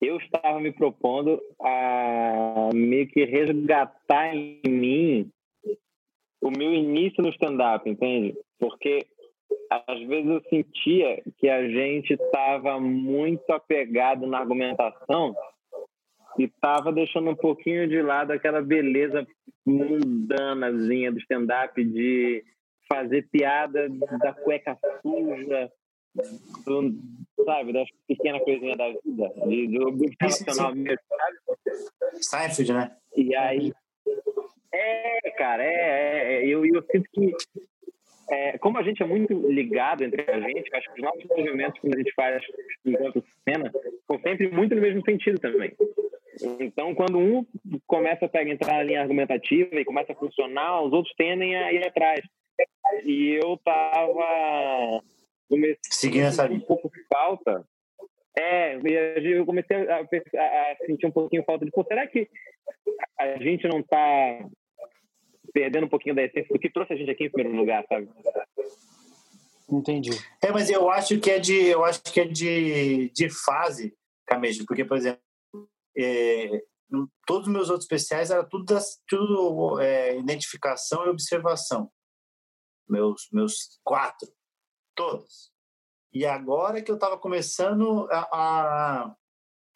[0.00, 5.30] eu estava me propondo a meio que resgatar em mim
[6.40, 8.34] o meu início no stand-up, entende?
[8.58, 9.06] Porque
[9.70, 15.34] às vezes eu sentia que a gente estava muito apegado na argumentação
[16.38, 19.26] e estava deixando um pouquinho de lado aquela beleza
[19.66, 22.42] mundanazinha do stand-up de
[22.90, 25.70] fazer piada da cueca suja,
[26.66, 26.94] do,
[27.44, 32.22] sabe, das pequenas coisinhas da vida, de, do, do relacional mesmo, sabe?
[32.22, 32.96] Seinfeld, né?
[33.16, 33.72] E aí.
[34.72, 35.74] É, cara, é.
[35.74, 37.34] é, é, eu, eu sinto que.
[38.30, 41.80] é, como a gente é muito ligado entre a gente, acho que os nossos movimentos
[41.80, 42.42] que a gente faz
[42.84, 43.70] enquanto cena
[44.06, 45.72] são sempre muito no mesmo sentido também.
[46.60, 47.44] Então, quando um
[47.86, 51.72] começa a pegar, entrar na linha argumentativa e começa a funcionar, os outros tendem a
[51.72, 52.20] ir atrás.
[53.04, 55.02] E eu tava
[55.50, 56.64] comecei Seguindo essa a sentir linha.
[56.64, 57.68] um pouco falta.
[58.38, 62.28] É, eu comecei a, a- sentir um pouquinho falta de, pô, será que
[63.18, 64.48] a gente não tá
[65.52, 68.08] perdendo um pouquinho da essência do que trouxe a gente aqui em primeiro lugar, sabe?
[69.68, 70.10] Entendi.
[70.42, 73.94] É, mas eu acho que é de, eu acho que é de, de fase,
[74.26, 75.20] Camejo, porque, por exemplo,
[75.96, 76.62] é,
[77.26, 81.90] todos os meus outros especiais era tudo, das, tudo é, identificação e observação.
[82.88, 84.28] Meus, meus quatro,
[84.94, 85.50] todos.
[86.12, 89.14] E agora que eu estava começando a, a-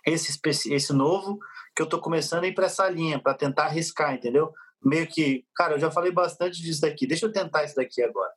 [0.06, 0.38] esse,
[0.72, 1.38] esse novo,
[1.74, 4.52] que eu estou começando a ir para essa linha, para tentar arriscar, entendeu?
[4.82, 8.32] Meio que, cara, eu já falei bastante disso daqui, deixa eu tentar isso daqui agora.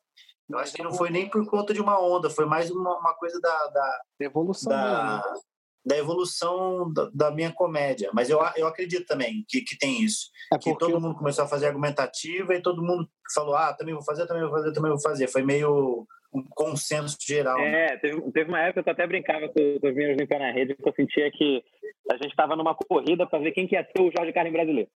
[0.49, 3.13] Eu acho que não foi nem por conta de uma onda, foi mais uma, uma
[3.15, 5.39] coisa da, da, Evolução da, né?
[5.85, 8.09] da evolução da, da minha comédia.
[8.13, 10.29] Mas eu, eu acredito também que, que tem isso.
[10.53, 14.03] É Que todo mundo começou a fazer argumentativa e todo mundo falou: ah, também vou
[14.03, 15.27] fazer, também vou fazer, também vou fazer.
[15.27, 17.57] Foi meio um consenso geral.
[17.57, 17.85] né?
[17.93, 20.51] É, teve, teve uma época que eu até brincava com, com os meus limpar na
[20.51, 21.63] rede, que eu sentia que
[22.11, 24.89] a gente estava numa corrida para ver quem que ia ser o Jorge Carlos brasileiro.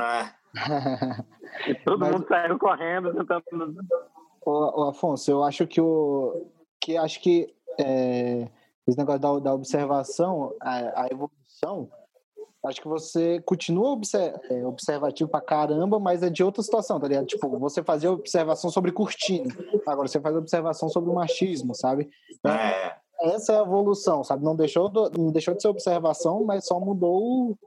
[0.00, 0.32] Ah,
[1.68, 3.76] E todo Mas- mundo saiu correndo, tentando.
[4.44, 6.46] Ô, ô, Afonso, eu acho que o
[6.80, 8.48] que acho que é,
[8.86, 11.90] esse negócio da, da observação, a, a evolução,
[12.68, 17.08] acho que você continua obser- é, observativo pra caramba, mas é de outra situação, tá
[17.08, 17.26] ligado?
[17.26, 19.54] Tipo, você fazia observação sobre cortina,
[19.86, 22.08] agora você faz observação sobre o machismo, sabe?
[22.46, 22.96] é.
[23.20, 24.44] Essa é a evolução, sabe?
[24.44, 27.58] Não deixou, do- não deixou de ser observação, mas só mudou o.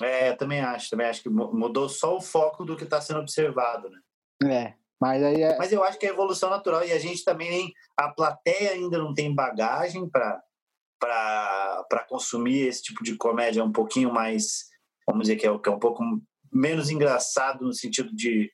[0.00, 3.00] É, eu também acho, também acho que mu- mudou só o foco do que está
[3.00, 3.98] sendo observado, né?
[4.44, 4.74] É.
[5.00, 5.58] Mas aí é.
[5.58, 8.96] Mas eu acho que é evolução natural e a gente também nem a plateia ainda
[8.98, 10.40] não tem bagagem para
[11.02, 14.66] para consumir esse tipo de comédia um pouquinho mais,
[15.04, 16.04] vamos dizer que é, que é um pouco
[16.52, 18.52] menos engraçado no sentido de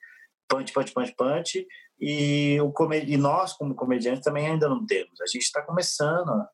[0.49, 1.67] punch, punch, punch, punch.
[2.01, 5.21] e, o e nós, como comediantes, também ainda não temos.
[5.21, 6.49] A gente está começando a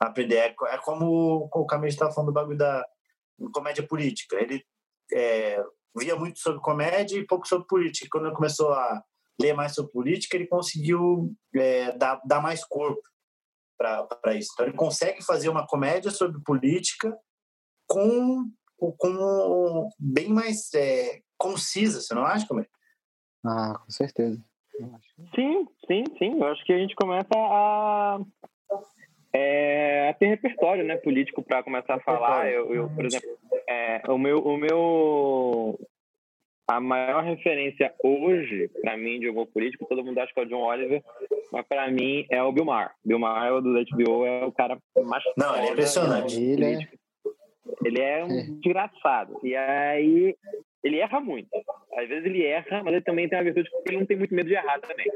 [0.00, 0.36] aprender.
[0.36, 2.84] É, é como o Camilo estava falando do bagulho da
[3.54, 4.36] comédia política.
[4.36, 4.62] Ele
[5.14, 5.64] é,
[5.96, 8.08] via muito sobre comédia e pouco sobre política.
[8.10, 9.02] Quando ele começou a
[9.40, 13.00] ler mais sobre política, ele conseguiu é, dar, dar mais corpo
[13.78, 14.50] para isso.
[14.52, 17.16] Então, ele consegue fazer uma comédia sobre política
[17.86, 22.66] com, com bem mais é, concisa, você não acha, como
[23.46, 24.42] Ah, com certeza.
[25.34, 26.38] Sim, sim, sim.
[26.38, 28.20] Eu acho que a gente começa a,
[29.32, 32.50] é, a ter repertório né, político para começar a falar.
[32.50, 33.28] Eu, eu por exemplo,
[33.68, 35.78] é, o, meu, o meu.
[36.68, 40.46] A maior referência hoje, para mim, de humor político, todo mundo acha que é o
[40.46, 41.02] John Oliver,
[41.50, 42.90] mas para mim é o Bill Maher.
[43.02, 45.24] Bill Maher, o do HBO, é o cara mais.
[45.34, 46.38] Não, ele é impressionante.
[46.38, 46.88] Ele é...
[47.86, 48.42] ele é um é.
[48.60, 49.40] desgraçado.
[49.42, 50.36] E aí
[50.84, 51.48] ele erra muito.
[51.96, 54.34] Às vezes ele erra, mas ele também tem a virtude que ele não tem muito
[54.34, 55.06] medo de errar também.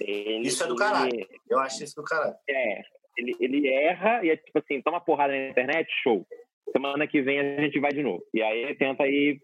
[0.00, 1.28] Ele, isso é do caralho.
[1.48, 2.34] Eu acho isso do caralho.
[2.50, 2.82] É.
[3.16, 6.26] Ele, ele erra e é tipo assim, toma porrada na internet, show.
[6.72, 8.22] Semana que vem a gente vai de novo.
[8.34, 9.40] E aí ele tenta ir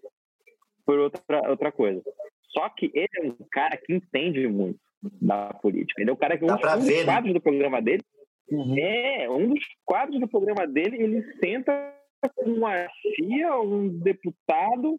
[0.85, 2.03] por outra, outra coisa.
[2.49, 4.79] Só que ele é um cara que entende muito
[5.21, 6.01] da política.
[6.01, 7.05] Ele é o cara que Dá um, um dos ver, né?
[7.05, 7.39] quadros né?
[7.39, 8.03] do programa dele
[8.51, 8.79] uhum.
[8.79, 11.03] é um dos quadros do programa dele.
[11.03, 11.95] Ele senta
[12.37, 14.99] com uma tia, um deputado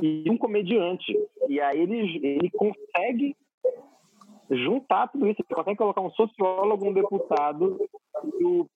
[0.00, 1.16] e um comediante.
[1.48, 3.36] E aí ele, ele consegue
[4.50, 5.40] juntar tudo isso.
[5.40, 7.78] Ele consegue colocar um sociólogo, um deputado
[8.38, 8.68] e o,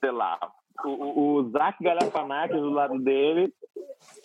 [0.00, 0.38] sei lá,
[0.84, 3.52] o, o Zac Galifianakis do lado dele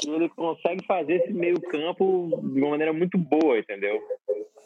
[0.06, 4.02] e ele consegue fazer esse meio campo de uma maneira muito boa, entendeu?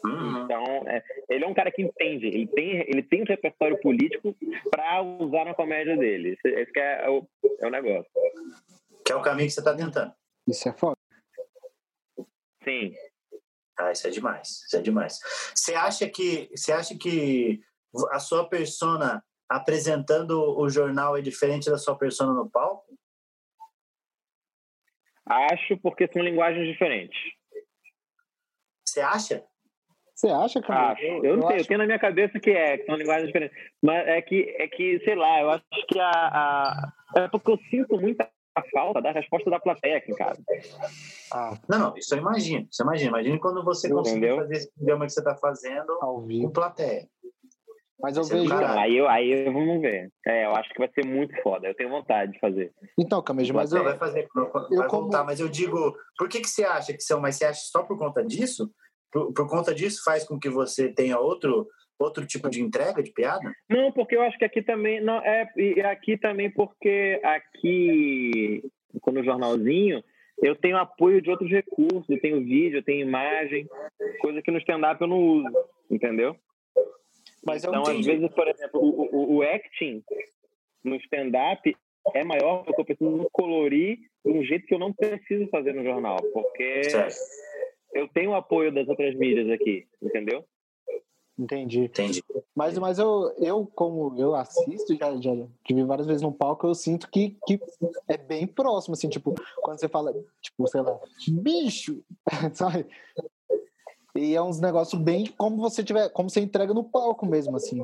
[0.04, 0.44] Uhum.
[0.44, 4.36] Então, é, ele é um cara que entende, ele tem, ele tem um repertório político
[4.70, 6.30] para usar na comédia dele.
[6.32, 7.26] Esse, esse é, o,
[7.58, 8.10] é o negócio.
[9.04, 10.12] Que é o caminho que você está tentando.
[10.46, 10.96] Isso é foda.
[12.62, 12.94] Sim.
[13.78, 14.48] Ah, isso é demais.
[14.66, 15.18] Isso é demais.
[15.54, 17.60] Você acha que você acha que
[18.10, 22.96] a sua persona apresentando o jornal é diferente da sua persona no palco?
[25.26, 27.18] Acho porque são linguagens diferentes.
[28.86, 29.44] Você acha?
[30.14, 30.92] Você acha, cara?
[30.92, 31.02] Acho.
[31.02, 31.64] Eu, eu não sei, acho...
[31.64, 33.56] eu tenho na minha cabeça que é, que são linguagens diferentes.
[33.82, 36.92] Mas é que, é que sei lá, eu acho que a, a.
[37.16, 40.40] É porque eu sinto muita a falta da resposta da plateia aqui em casa.
[41.32, 41.58] Ah.
[41.68, 42.68] Não, não, isso eu imagino.
[42.70, 43.10] Isso eu imagino.
[43.10, 47.08] Imagine quando você conseguir fazer esse programa que você está fazendo com plateia.
[48.04, 48.44] Mas eu vejo.
[48.44, 50.10] Então, aí, eu, aí vamos ver.
[50.26, 51.66] É, eu acho que vai ser muito foda.
[51.66, 52.70] Eu tenho vontade de fazer.
[52.98, 53.82] Então, Camejo, mas eu.
[53.82, 55.24] Vai fazer, vai eu voltar, como...
[55.24, 57.18] mas eu digo, por que, que você acha que são?
[57.18, 58.70] Mas você acha só por conta disso?
[59.10, 61.66] Por, por conta disso faz com que você tenha outro
[61.98, 63.50] outro tipo de entrega de piada?
[63.70, 68.62] Não, porque eu acho que aqui também não é e aqui também porque aqui
[69.00, 70.04] quando o jornalzinho
[70.42, 73.66] eu tenho apoio de outros recursos, eu tenho vídeo, eu tenho imagem,
[74.20, 75.56] coisa que no stand-up eu não uso,
[75.90, 76.36] entendeu?
[77.46, 80.02] Mas então, às vezes, por exemplo, o, o, o acting
[80.82, 81.76] no stand-up
[82.14, 85.84] é maior porque eu preciso colorir de um jeito que eu não preciso fazer no
[85.84, 87.16] jornal, porque certo.
[87.94, 90.44] eu tenho o apoio das outras mídias aqui, entendeu?
[91.36, 91.80] Entendi.
[91.80, 92.22] Entendi.
[92.54, 95.32] Mas, mas eu, eu, como eu assisto, já, já
[95.64, 97.58] tive várias vezes no palco, eu sinto que, que
[98.06, 102.04] é bem próximo, assim, tipo, quando você fala, tipo, sei lá, bicho,
[102.54, 102.86] sabe?
[104.16, 107.80] E é uns negócios bem como você tiver, como você entrega no palco mesmo, assim.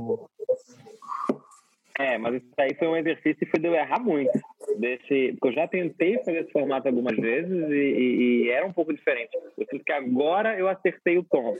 [1.99, 4.33] É, mas isso aí foi um exercício e foi de eu errar muito.
[4.78, 8.72] Desse, porque eu já tentei fazer esse formato algumas vezes e, e, e era um
[8.72, 9.37] pouco diferente.
[9.59, 11.57] Eu sinto que agora eu acertei o tom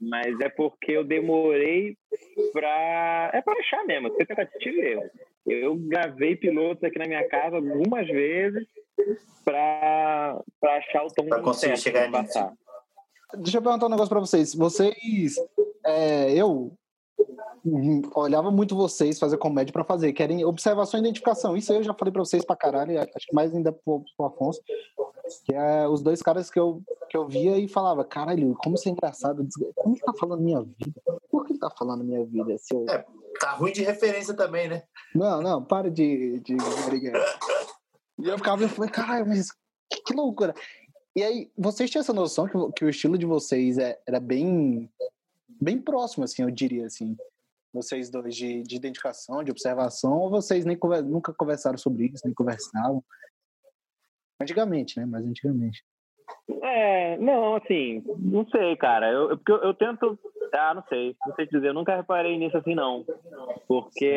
[0.00, 1.96] mas é porque eu demorei
[2.52, 5.10] para é para achar mesmo, foi tentativa e erro.
[5.46, 8.66] Eu gravei pilotos aqui na minha casa algumas vezes
[9.44, 12.52] para achar o tom para conseguir chegar passar.
[13.38, 14.54] Deixa eu perguntar um negócio para vocês.
[14.54, 15.36] Vocês,
[15.84, 16.72] é, eu
[18.14, 21.56] olhava muito vocês fazer comédia para fazer, querem observação e identificação.
[21.56, 24.26] Isso aí eu já falei para vocês para caralho, acho que mais ainda pro, pro
[24.26, 24.60] Afonso,
[25.46, 28.88] que é os dois caras que eu, que eu via e falava, caralho, como isso
[28.88, 31.00] é engraçado, como ele tá falando minha vida?
[31.30, 32.56] Por que ele tá falando minha vida?
[32.58, 32.84] Se eu...
[32.88, 33.04] É,
[33.40, 34.82] tá ruim de referência também, né?
[35.14, 36.56] Não, não, para de, de
[38.18, 39.50] E eu ficava e falei, caralho, mas
[39.90, 40.54] que, que, loucura.
[41.16, 44.90] E aí, vocês tinham essa noção que, que o estilo de vocês é, era bem
[45.60, 47.16] bem próximo, assim, eu diria, assim
[47.74, 52.32] vocês dois de, de identificação, de observação, ou vocês nem nunca conversaram sobre isso, nem
[52.32, 53.02] conversavam?
[54.40, 55.04] Antigamente, né?
[55.04, 55.84] Mas antigamente.
[56.62, 59.10] É, não, assim, não sei, cara.
[59.10, 60.18] Eu, eu, porque eu, eu, tento.
[60.52, 61.16] Ah, não sei.
[61.26, 61.68] Não sei te dizer.
[61.68, 63.04] Eu nunca reparei nisso assim, não.
[63.66, 64.14] Porque.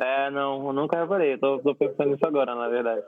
[0.00, 1.36] É, não, eu nunca reparei.
[1.38, 3.02] Tô, tô pensando nisso agora, na verdade.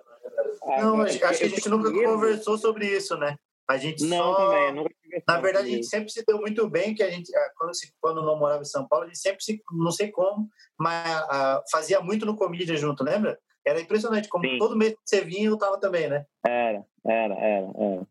[0.81, 3.37] não, acho que a gente nunca conversou sobre isso, né?
[3.69, 4.35] A gente Não, só...
[4.35, 4.75] também.
[4.75, 4.91] Nunca
[5.29, 7.93] Na verdade, a gente sempre se deu muito bem, que a gente, ah, quando, se,
[8.01, 11.63] quando não morava em São Paulo, a gente sempre se, não sei como, mas ah,
[11.71, 13.39] fazia muito no comídia junto, lembra?
[13.65, 14.59] Era impressionante, como Sim.
[14.59, 16.25] todo mês que você vinha, eu tava também, né?
[16.45, 18.07] Era, era, era, era.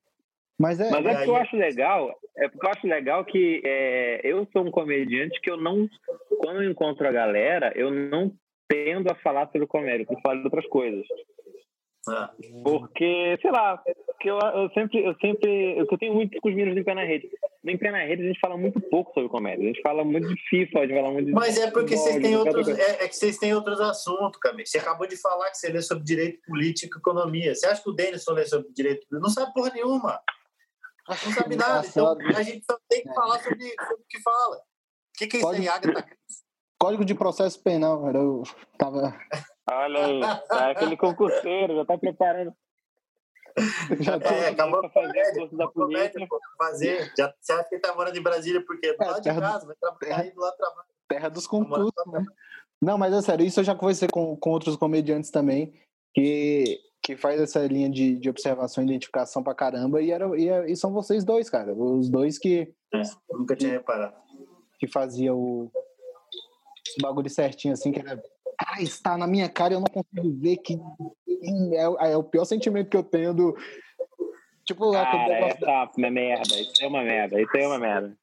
[0.58, 4.22] Mas é, Mas é porque eu acho legal, é porque eu acho legal que é,
[4.24, 5.90] eu sou um comediante que eu não,
[6.38, 8.32] quando eu encontro a galera, eu não
[8.70, 11.06] tendo a falar sobre comédia, tento falar de outras coisas.
[12.08, 12.32] Ah,
[12.64, 16.76] Porque, sei lá, porque eu, eu sempre, eu sempre, eu tenho muito com os meninos
[16.76, 17.30] do Pé na Rede.
[17.64, 20.04] No Em Pé na Rede a gente fala muito pouco sobre comédia, a gente fala
[20.04, 23.04] muito de FIFA, a gente fala muito de Mas é porque vocês têm outros, é,
[23.04, 24.66] é que vocês têm outros assuntos, Camille.
[24.66, 27.54] Você acabou de falar que você lê sobre direito político e economia.
[27.54, 29.22] Você acha que o Denison lê sobre direito político?
[29.22, 30.20] Não sabe porra nenhuma.
[31.08, 31.86] Não sabe nada.
[31.86, 34.56] Então a gente só tem que falar sobre, sobre o que fala.
[34.56, 34.62] O
[35.18, 36.18] que, que é isso aí, Agatha?
[36.80, 38.44] Código de processo penal, era eu
[38.78, 39.14] tava
[39.70, 42.54] Olha aí, tá aquele concurseiro, já tá preparando
[44.00, 44.90] já tô, É, acabou o
[45.34, 47.12] curso da Comédia, pô, fazer.
[47.18, 49.42] Já, você acha que ele tá morando em Brasília porque do É, lado de terra
[49.42, 50.88] do- casa, vai trabalhar do lado do trabalho.
[51.10, 52.26] terra dos concursos, né?
[52.82, 55.74] Não, mas é sério, isso eu já conversei com, com outros comediantes também,
[56.14, 60.48] que, que faz essa linha de, de observação e identificação pra caramba, e, era, e,
[60.48, 61.74] é- e são vocês dois, cara.
[61.74, 63.02] Os dois que, É,
[63.32, 64.16] nunca tinha reparado.
[64.80, 65.72] que faziam o,
[66.98, 68.22] o bagulho certinho, assim, que era.
[68.68, 70.78] Ah, está na minha cara e eu não consigo ver que.
[71.74, 73.56] É, é o pior sentimento que eu tenho do.
[74.66, 78.16] Tipo, lá Cara, é merda, isso é uma merda, isso é uma merda.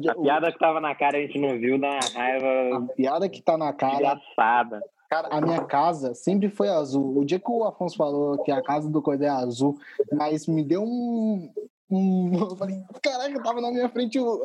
[0.00, 2.86] dia- A piada que tava na cara a gente não viu, dá uma a raiva
[2.94, 3.94] piada que tá na cara.
[3.94, 4.82] engraçada.
[5.08, 7.16] Cara, a minha casa sempre foi azul.
[7.18, 9.78] O dia que o Afonso falou que a casa do Coisa é azul,
[10.12, 11.50] mas me deu um.
[11.90, 14.40] um eu falei, caraca, tava na minha frente o-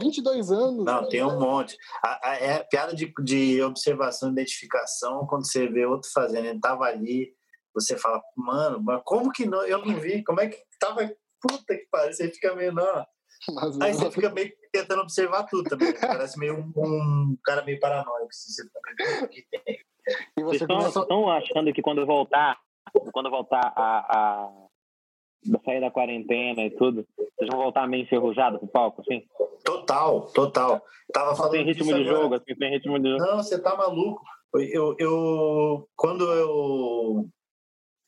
[0.00, 0.84] 22 anos.
[0.84, 1.76] Não, tem um monte.
[2.04, 6.58] A, a- é piada de, de observação e identificação, quando você vê outro fazendo, ele
[6.60, 7.32] tava ali,
[7.74, 9.62] você fala, mano, mas como que não?
[9.64, 11.08] Eu não vi, como é que tava?
[11.40, 13.06] Puta que pariu, você fica meio, não.
[13.54, 15.94] Mas, Aí você fica meio tentando observar tudo também.
[15.98, 18.28] Parece meio um, um cara meio paranoico.
[18.28, 19.78] assim, Você fica meio, "O que tem?"
[20.36, 21.00] e Vocês você estão, começa.
[21.00, 22.58] estão achando que quando voltar,
[23.12, 23.98] quando voltar a,
[24.44, 24.59] a
[25.44, 29.22] da sair da quarentena e tudo, vocês vão voltar meio enferrujado pro palco, assim?
[29.64, 30.82] Total, total.
[31.12, 33.24] Tava falando Sem ritmo de jogo, assim, sem ritmo de jogo.
[33.24, 34.22] Não, você tá maluco.
[34.54, 37.28] Eu, eu, quando eu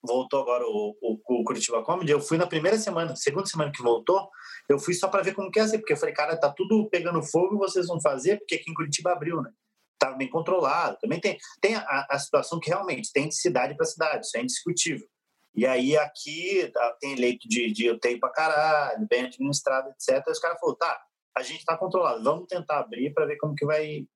[0.03, 3.83] voltou agora o, o, o Curitiba Comedy, eu fui na primeira semana, segunda semana que
[3.83, 4.29] voltou,
[4.69, 6.89] eu fui só para ver como que ia ser, porque eu falei, cara, tá tudo
[6.91, 9.51] pegando fogo, vocês vão fazer, porque aqui em Curitiba abriu, né?
[9.99, 10.99] Tá bem controlado.
[11.01, 14.43] Também tem, tem a, a situação que realmente tem de cidade para cidade, isso é
[14.43, 15.07] indiscutível.
[15.55, 20.25] E aí aqui tá, tem leito de, de UTI pra caralho, bem administrado, etc.
[20.27, 21.03] E os caras falaram, tá,
[21.37, 24.07] a gente tá controlado, vamos tentar abrir para ver como que vai,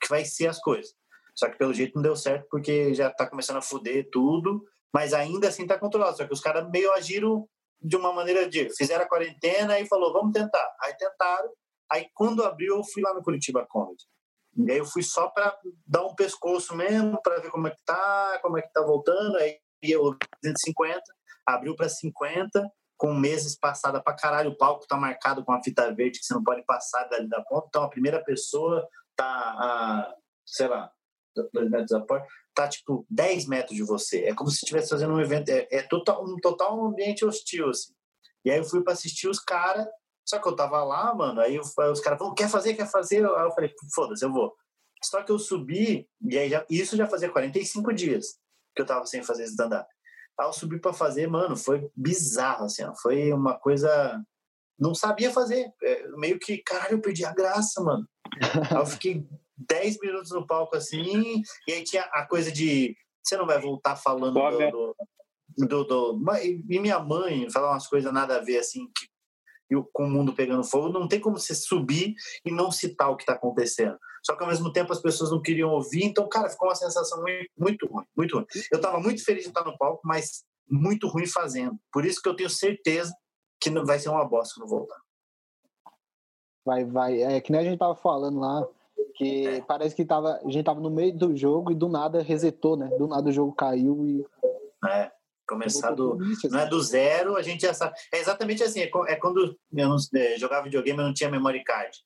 [0.00, 0.92] que vai ser as coisas.
[1.34, 5.14] Só que pelo jeito não deu certo porque já tá começando a fuder tudo, mas
[5.14, 6.16] ainda assim tá controlado.
[6.16, 7.48] Só que os caras meio agiram
[7.80, 10.68] de uma maneira de fizeram a quarentena e falou, vamos tentar.
[10.82, 11.50] Aí tentaram.
[11.90, 14.04] Aí quando abriu, eu fui lá no Curitiba Comedy.
[14.56, 15.56] E aí eu fui só para
[15.86, 19.36] dar um pescoço mesmo, para ver como é que tá, como é que tá voltando.
[19.38, 21.02] Aí 250,
[21.46, 24.50] abriu para 50, com meses passada para caralho.
[24.50, 27.42] O palco tá marcado com a fita verde que você não pode passar dali da
[27.42, 27.66] ponta.
[27.68, 30.14] Então a primeira pessoa tá a,
[30.46, 30.90] sei lá,
[31.52, 34.24] dois metros da porta, tá tipo 10 metros de você.
[34.24, 37.92] É como se estivesse fazendo um evento, é, é total, um total ambiente hostil, assim.
[38.44, 39.86] E aí eu fui para assistir os caras,
[40.24, 43.24] só que eu tava lá, mano, aí eu, os caras falaram, quer fazer, quer fazer?
[43.24, 44.54] Aí eu falei, foda-se, eu vou.
[45.04, 48.40] Só que eu subi, e aí já, isso já fazia 45 dias
[48.74, 49.88] que eu tava sem fazer stand-up.
[50.38, 54.22] Aí eu subi para fazer, mano, foi bizarro, assim, ó, foi uma coisa...
[54.78, 58.08] Não sabia fazer, é, meio que, caralho, eu perdi a graça, mano.
[58.70, 59.24] Aí eu fiquei
[59.56, 63.94] 10 minutos no palco assim, e aí tinha a coisa de você não vai voltar
[63.94, 64.96] falando do,
[65.56, 69.06] do, do, do- E minha mãe falar umas coisas nada a ver assim, que,
[69.72, 72.14] e o- com o mundo pegando fogo, não tem como você subir
[72.44, 73.98] e não citar o que está acontecendo.
[74.22, 77.20] Só que ao mesmo tempo as pessoas não queriam ouvir, então, cara, ficou uma sensação
[77.22, 78.46] muito, muito ruim, muito ruim.
[78.70, 81.76] Eu estava muito feliz de estar no palco, mas muito ruim fazendo.
[81.92, 83.12] Por isso que eu tenho certeza
[83.60, 85.00] que não vai ser uma bosta quando voltar.
[86.64, 87.22] Vai, vai.
[87.22, 88.66] É que nem a gente tava falando lá,
[89.16, 92.76] que parece que tava, a gente tava no meio do jogo e do nada resetou,
[92.76, 92.88] né?
[92.96, 94.24] Do nada o jogo caiu e.
[94.88, 95.10] É,
[95.46, 96.70] começar do, não é assim.
[96.70, 97.94] do zero, a gente já sabe.
[98.12, 101.62] É exatamente assim, é é quando eu não, é, jogava videogame e não tinha memory
[101.64, 101.96] card.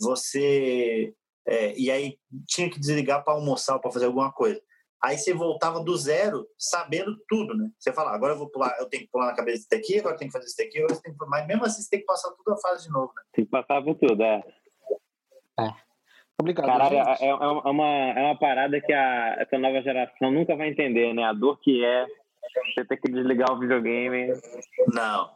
[0.00, 1.14] Você.
[1.46, 4.60] é, e aí tinha que desligar para almoçar ou para fazer alguma coisa.
[5.02, 7.68] Aí você voltava do zero, sabendo tudo, né?
[7.76, 10.14] Você fala, agora eu vou pular, eu tenho que pular na cabeça desse daqui, agora
[10.14, 11.26] eu tenho que fazer isso daqui, agora eu tenho que...
[11.26, 13.22] mas mesmo assim você tem que passar tudo a fase de novo, né?
[13.32, 14.42] Tem que passar por tudo, é.
[16.40, 16.66] Obrigado.
[16.66, 17.24] Caralho, é, gente.
[17.24, 21.24] é uma, é uma parada que a, essa nova geração nunca vai entender, né?
[21.24, 22.06] A dor que é
[22.74, 24.32] você ter que desligar o videogame.
[24.92, 25.30] Não.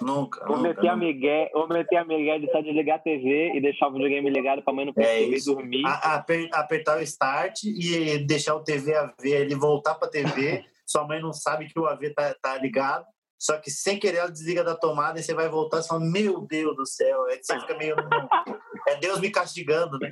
[0.00, 0.50] Nunca.
[0.50, 0.96] Ou meter a.
[0.96, 4.62] Miguel, ou meter a Miguel de só desligar a TV e deixar o videogame ligado
[4.62, 5.54] pra mãe não perceber isso.
[5.54, 5.82] dormir.
[5.86, 10.64] A- aper- apertar o start e deixar o TV AV, ele voltar para TV.
[10.86, 13.04] Sua mãe não sabe que o AV tá, tá ligado.
[13.38, 16.40] Só que sem querer ela desliga da tomada e você vai voltar e fala: Meu
[16.40, 17.24] Deus do céu.
[17.26, 17.96] Aí você fica meio.
[18.88, 20.10] É Deus me castigando, né?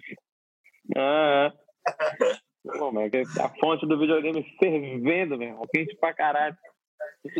[0.96, 1.52] Ah,
[1.88, 2.34] é.
[2.78, 5.66] Pô, mas que a fonte do videogame fervendo, meu irmão.
[5.72, 6.56] Quente pra caralho.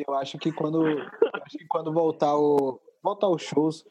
[0.07, 1.01] Eu acho que quando, eu
[1.43, 3.85] acho que quando voltar o voltar os shows,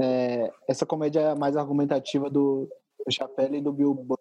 [0.00, 2.68] é, essa comédia mais argumentativa do,
[3.04, 4.18] do Chapelle e do Bill Burr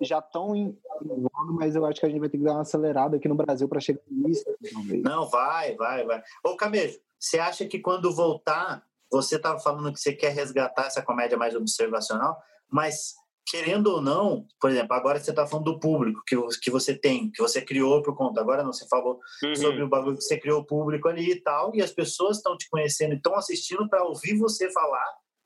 [0.00, 2.52] já estão em, em voga, mas eu acho que a gente vai ter que dar
[2.52, 5.02] uma acelerada aqui no Brasil para chegar nisso, talvez.
[5.02, 6.22] Não, vai, vai, vai.
[6.44, 11.02] Ô, Camejo, você acha que quando voltar, você estava falando que você quer resgatar essa
[11.02, 12.38] comédia mais observacional,
[12.70, 13.14] mas
[13.46, 17.30] querendo ou não, por exemplo, agora você está falando do público que, que você tem,
[17.30, 18.40] que você criou por conta.
[18.40, 19.54] Agora não, você falou Uhum.
[19.56, 22.56] sobre o bagulho que você criou o público ali e tal, e as pessoas estão
[22.56, 25.04] te conhecendo e estão assistindo para ouvir você falar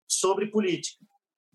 [0.08, 1.04] sobre política.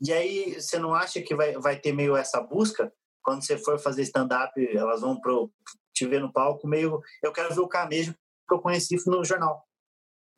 [0.03, 2.91] E aí, você não acha que vai, vai ter meio essa busca?
[3.23, 5.51] Quando você for fazer stand-up, elas vão pro,
[5.93, 6.99] te ver no palco, meio.
[7.23, 8.13] Eu quero ver o camejo
[8.47, 9.63] que eu conheci no jornal.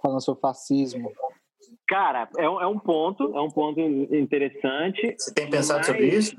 [0.01, 1.13] Falando sobre fascismo.
[1.87, 5.15] Cara, é um, é um ponto, é um ponto interessante.
[5.17, 6.35] Você tem pensado Mas- sobre isso?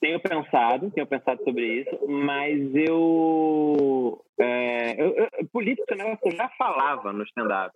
[0.00, 6.26] Tenho pensado, tenho pensado sobre isso, mas eu, é, eu, eu política é um que
[6.26, 7.72] eu já falava no stand-up.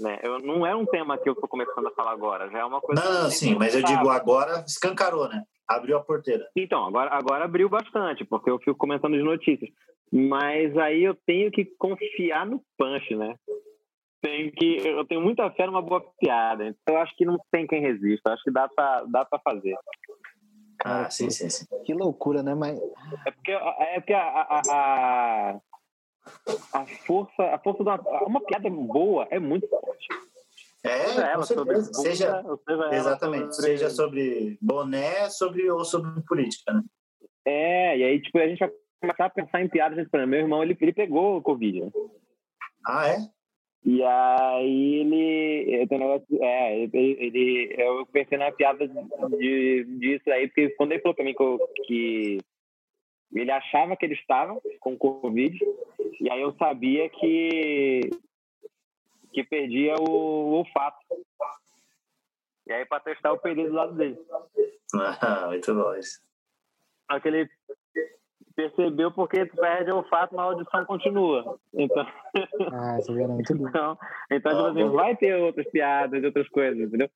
[0.00, 0.18] Né?
[0.22, 2.80] Eu, não é um tema que eu estou começando a falar agora, já é uma
[2.80, 3.04] coisa.
[3.04, 5.42] Não, não, sim, mas eu digo agora escancarou, né?
[5.68, 6.48] Abriu a porteira.
[6.56, 9.70] Então, agora, agora abriu bastante, porque eu fico comentando as notícias.
[10.10, 13.34] Mas aí eu tenho que confiar no punch, né?
[14.22, 16.64] Tem que, eu tenho muita fé numa boa piada.
[16.68, 18.30] Então eu acho que não tem quem resista.
[18.30, 19.74] Eu acho que dá pra, dá pra fazer.
[20.84, 21.66] Ah, sim, sim, sim.
[21.84, 22.54] Que loucura, né?
[22.54, 22.78] Mas
[23.26, 25.60] É porque, é porque a, a, a,
[26.72, 30.06] a força, a força de uma, uma piada boa é muito forte.
[30.84, 32.44] É, Seja ela sobre Seja, seja
[32.84, 33.54] ela exatamente.
[33.54, 36.82] sobre- Seja sobre boné sobre, ou sobre política, né?
[37.44, 38.70] É, e aí tipo, a gente vai
[39.00, 39.98] começar a pensar em piadas.
[39.98, 41.90] Exemplo, meu irmão, ele, ele pegou o Covid, né?
[42.86, 43.18] Ah, é?
[43.84, 45.88] E aí ele.
[45.90, 51.02] um negócio- É, ele, ele- eu pensei na piada de, disso aí, porque quando ele
[51.02, 52.38] falou pra mim que, eu- que
[53.34, 55.58] ele achava que ele estava com Covid,
[56.20, 58.00] e aí eu sabia que,
[59.32, 60.98] que perdia o, o olfato.
[62.68, 64.16] E aí, pra testar, eu perdi do lado dele.
[64.94, 66.20] Ah, muito bom isso.
[67.10, 67.48] Só que ele
[68.52, 71.58] percebeu porque tu perde o olfato, mas a audição continua.
[71.74, 72.06] Então.
[72.72, 73.68] ah, essa era muito bom.
[73.68, 73.98] Então,
[74.30, 77.08] então tipo assim, vai ter outras piadas, outras coisas, entendeu?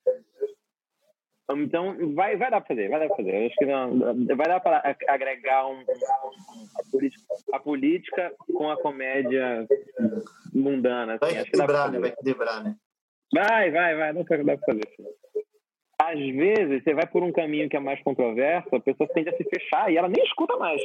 [1.49, 3.41] Então, vai, vai dar pra fazer, vai dar pra fazer.
[3.43, 8.69] Eu acho que não, vai dar pra a- agregar um, a, política, a política com
[8.69, 9.67] a comédia
[10.53, 11.15] mundana.
[11.15, 12.01] Assim, Vai equilibrar, né?
[12.01, 12.75] Vai equilibrar, né?
[13.33, 14.83] Vai, vai, vai, dá pra fazer.
[15.99, 19.37] Às vezes, você vai por um caminho que é mais controverso, a pessoa tende a
[19.37, 20.81] se fechar e ela nem escuta mais.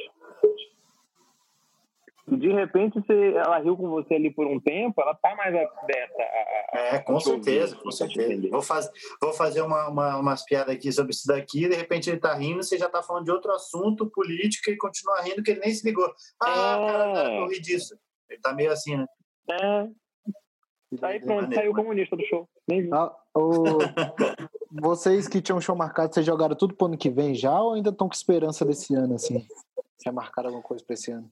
[2.31, 5.53] E de repente, você, ela riu com você ali por um tempo, ela tá mais
[5.53, 8.31] aberta a, a, É, com te ouvir, certeza, assim, com certeza.
[8.31, 8.49] entender.
[8.49, 8.89] Vou, faz,
[9.21, 12.63] vou fazer uma, uma, umas piadas aqui sobre isso daqui, de repente ele tá rindo,
[12.63, 15.85] você já tá falando de outro assunto, política, e continua rindo que ele nem se
[15.85, 16.09] ligou.
[16.41, 16.91] Ah, É.
[16.91, 17.97] cara, cara, eu ri disso.
[18.29, 19.05] Ele tá meio assim, né?
[19.51, 19.87] É.
[21.01, 22.47] Aí pronto, saiu o comunista do show.
[22.69, 22.89] Nem vi.
[22.93, 23.77] Ah, o-
[24.73, 27.89] Vocês que tinham show marcado, vocês jogaram tudo pro ano que vem já ou ainda
[27.89, 29.45] estão com esperança desse ano, assim?
[30.03, 31.29] Já marcaram alguma coisa pra esse ano?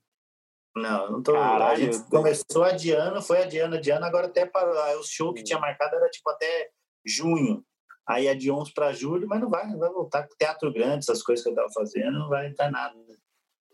[0.75, 1.31] Não, eu não tô.
[1.33, 5.33] Caralho, a gente eu- começou adiando, foi adiando, adiando, agora até para aí o show
[5.33, 6.69] que tinha marcado era tipo até
[7.05, 7.63] junho.
[8.05, 10.27] Aí adiou uns para julho, mas não vai, não vai voltar.
[10.37, 12.93] Teatro grande, essas coisas que eu tava fazendo, não vai entrar nada.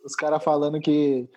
[0.03, 1.27] Os caras falando que,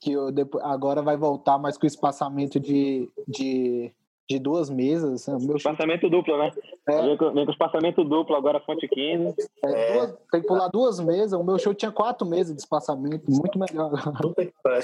[0.00, 3.94] que eu depois, agora vai voltar, mas com espaçamento de, de,
[4.32, 5.28] de duas mesas.
[5.28, 6.50] assim, o Meu Espaçamento duplo, né?
[6.88, 7.02] É.
[7.02, 9.34] Vem, com, vem com espaçamento duplo, agora fonte 15.
[9.64, 9.92] é É.
[9.94, 11.38] duas- tem que pular duas mesas.
[11.38, 13.90] O meu show tinha quatro mesas de espaçamento, muito melhor.
[14.20, 14.82] Puta que pariu.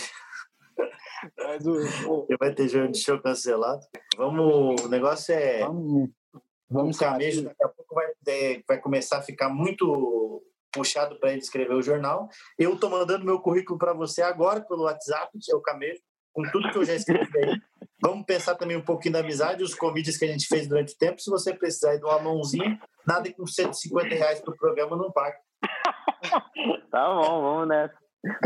[1.37, 3.81] Mas o- o- Vai ter jogo de show cancelado.
[4.17, 5.61] Vamos, o negócio é.
[5.61, 6.09] vamos,
[6.71, 10.43] vamos o camejo daqui a pouco vai, é, vai começar a ficar muito
[10.73, 12.29] puxado para ele escrever o jornal.
[12.59, 16.01] Eu estou mandando meu currículo para você agora pelo WhatsApp, seu camejo,
[16.33, 17.61] com tudo que eu já escrevi aí.
[18.01, 20.99] Vamos pensar também um pouquinho da amizade, os comídios que a gente fez durante o
[20.99, 21.21] tempo.
[21.21, 25.37] Se você precisar de uma mãozinha, nada com 150 reais pro programa não paga.
[26.91, 27.95] Tá bom, vamos nessa.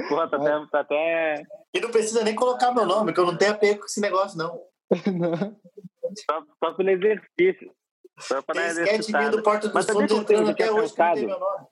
[0.08, 1.42] Porra, tá até, tá até
[1.72, 4.36] E não precisa nem colocar meu nome, que eu não tenho apego com esse negócio,
[4.36, 4.60] não.
[6.30, 7.74] só, só pelo exercício.
[8.18, 11.40] Só pra Tem sketch do que eu entrando tinha até hoje, que não tem meu
[11.40, 11.66] nome.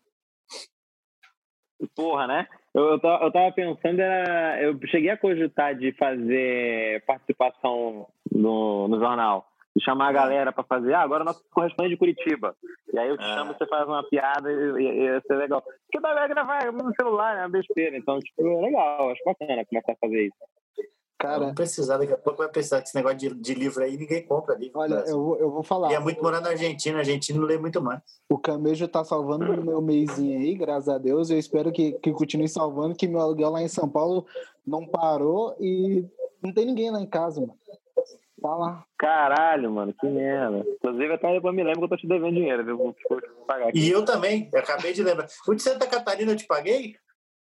[1.94, 2.48] Porra, né?
[2.74, 8.86] Eu, eu, tava, eu tava pensando, era, eu cheguei a cogitar de fazer participação no,
[8.88, 9.46] no jornal.
[9.76, 12.54] de chamar a galera para fazer, ah, agora nosso correspondente de Curitiba.
[12.92, 13.34] E aí eu te Ah.
[13.36, 15.62] chamo, você faz uma piada e, e, e ia ser legal.
[15.62, 17.96] Porque dá pra gravar no celular, é uma besteira.
[17.96, 20.36] Então, tipo, é legal, acho bacana começar a fazer isso.
[21.20, 24.24] Cara, Vamos precisar, daqui a pouco vai precisar desse negócio de, de livro aí, ninguém
[24.24, 24.80] compra livro.
[24.80, 25.92] olha, eu vou, eu vou falar.
[25.92, 28.00] E é muito morar na Argentina, a Argentina não lê muito mais.
[28.26, 31.28] O Camejo tá salvando o meu mêsinho aí, graças a Deus.
[31.28, 34.24] Eu espero que, que continue salvando, que meu aluguel lá em São Paulo
[34.66, 36.06] não parou e
[36.42, 37.54] não tem ninguém lá em casa, mano.
[38.40, 38.84] Tá lá.
[38.96, 40.64] Caralho, mano, que merda.
[40.66, 42.78] Inclusive, até depois me lembro que eu tô te devendo dinheiro, viu?
[42.78, 43.78] Vou vou te pagar aqui.
[43.78, 45.26] E eu também, eu acabei de lembrar.
[45.46, 46.94] O de Santa Catarina eu te paguei?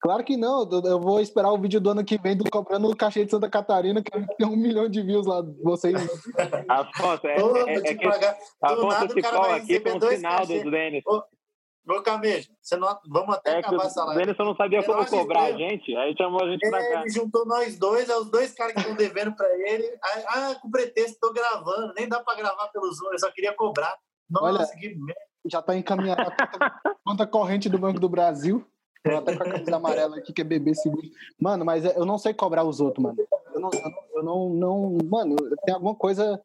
[0.05, 2.94] Claro que não, eu- vou esperar o vídeo do ano que vem do cobrando o
[2.94, 5.42] cachê de Santa Catarina, que tem um milhão de views lá.
[5.62, 5.94] Vocês.
[6.68, 10.46] Afonso, é, Ô, é, é te que Afonso o call vai aqui um dois sinal
[10.46, 11.02] do Denis.
[11.07, 14.24] Ô, Camejo, você não, vamos até É acabar o essa live.
[14.26, 17.00] Denison não sabia É como cobrar a gente, aí chamou a gente pra É, cá.
[17.00, 19.90] ele juntou nós dois, é os dois caras que estão devendo pra ele.
[20.28, 21.94] Ah, com pretexto, tô gravando.
[21.96, 23.94] Nem dá pra gravar pelo Zoom, eu só queria cobrar.
[24.30, 25.20] Nossa, Olha, que merda.
[25.46, 28.66] Já tá encaminhado a conta, conta corrente do Banco do Brasil.
[29.05, 31.07] Tô até com a camisa amarela aqui, que é bebê seguro.
[31.38, 33.18] Mano, mas eu não sei cobrar os outros, mano.
[33.55, 36.40] Eu não, eu não, eu não, Mano, tem alguma coisa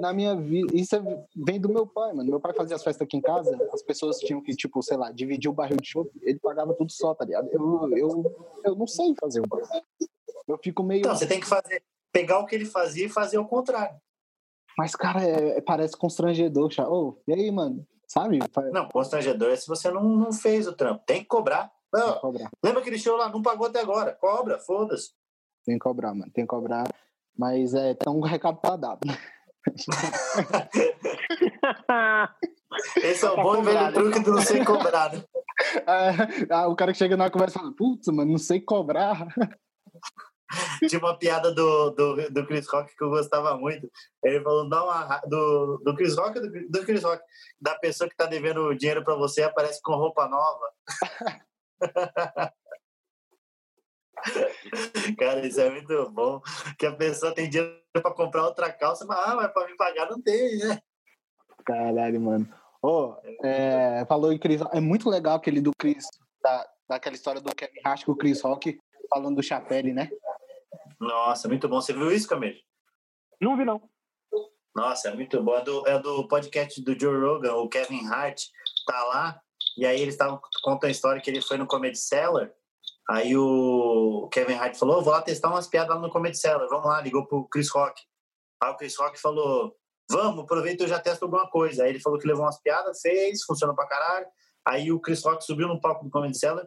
[0.00, 0.74] na minha vida.
[0.74, 2.28] Isso é- vem do meu pai, mano.
[2.28, 5.12] Meu pai fazia as festas aqui em casa, as pessoas tinham que, tipo, sei lá,
[5.12, 7.48] dividir o barril de chopp, ele pagava tudo só, tá ligado?
[7.52, 9.68] Eu, eu, eu não sei fazer o bagulho.
[10.48, 11.00] Eu fico meio.
[11.00, 11.80] Então, você tem que fazer,
[12.12, 13.96] pegar o que ele fazia e fazer o contrário.
[14.76, 16.88] Mas, cara, é- parece constrangedor, chá.
[16.88, 17.86] Ô, e aí, mano?
[18.08, 18.40] Sabe?
[18.72, 21.02] Não, constrangedor é se você não, não fez o trampo.
[21.06, 21.72] Tem que cobrar.
[21.94, 22.50] Não, cobrar.
[22.62, 23.28] lembra aquele show lá?
[23.28, 24.12] Não pagou até agora.
[24.20, 25.12] Cobra, foda-se.
[25.64, 26.30] Tem que cobrar, mano.
[26.32, 26.88] Tem que cobrar.
[27.38, 29.00] Mas é, o recado tá dado.
[29.06, 29.16] né?
[32.96, 35.24] Esse é o Tá bom e velho truque do não ser cobrado.
[36.50, 39.28] Ah, o cara que chega na conversa fala, putz, mano, não sei cobrar.
[40.88, 43.88] Tinha uma piada do, do, do Chris Rock que eu gostava muito.
[44.24, 47.22] Ele falou, dá uma, do, do Chris Rock do, do Chris Rock?
[47.60, 50.72] Da pessoa que tá devendo dinheiro pra você aparece com roupa nova.
[55.18, 56.40] Cara, isso é muito bom.
[56.78, 60.10] Que a pessoa tem dinheiro pra comprar outra calça, mas, ah, mas pra me pagar
[60.10, 60.80] não tem, né?
[61.64, 62.48] Caralho, mano.
[62.82, 66.04] Ô, é, falou em Chris É muito legal aquele do Chris,
[66.42, 70.10] da, daquela história do Kevin Hart com o Chris Rock, falando do Chapelle, né?
[71.00, 71.80] Nossa, muito bom.
[71.80, 72.58] Você viu isso, Camilo?
[73.40, 73.82] Não vi, não.
[74.74, 75.56] Nossa, é muito bom.
[75.56, 78.42] É do, é do podcast do Joe Rogan, o Kevin Hart
[78.86, 79.40] tá lá,
[79.76, 82.50] e aí eles estavam contando a história que ele foi no Comedy Cellar.
[83.10, 86.68] Aí o Kevin Hart falou: vou lá testar umas piadas lá no Comedy Cellar.
[86.68, 88.00] Vamos lá, ligou pro Chris Rock.
[88.62, 89.74] Aí o Chris Rock falou:
[90.10, 91.84] Vamos, aproveita eu já testo alguma coisa.
[91.84, 94.26] Aí ele falou que levou umas piadas, fez, funcionou pra caralho.
[94.66, 96.66] Aí o Chris Rock subiu no palco do Comedy Cellar,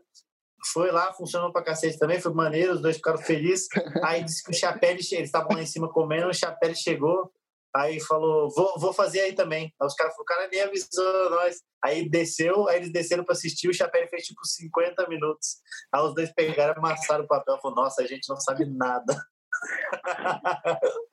[0.72, 3.68] foi lá, funcionou pra cacete também, foi maneiro, os dois ficaram felizes.
[4.04, 7.32] Aí disse que o Chapelle, eles estavam lá em cima comendo, o Chapelle chegou,
[7.76, 9.74] aí falou, vou, vou fazer aí também.
[9.80, 11.62] Aí os caras falaram, o cara nem avisou nós.
[11.84, 15.58] Aí desceu, aí eles desceram pra assistir, o Chapelle fez tipo 50 minutos.
[15.94, 19.16] Aí os dois pegaram, amassaram o papel, falaram, nossa, a gente não sabe nada.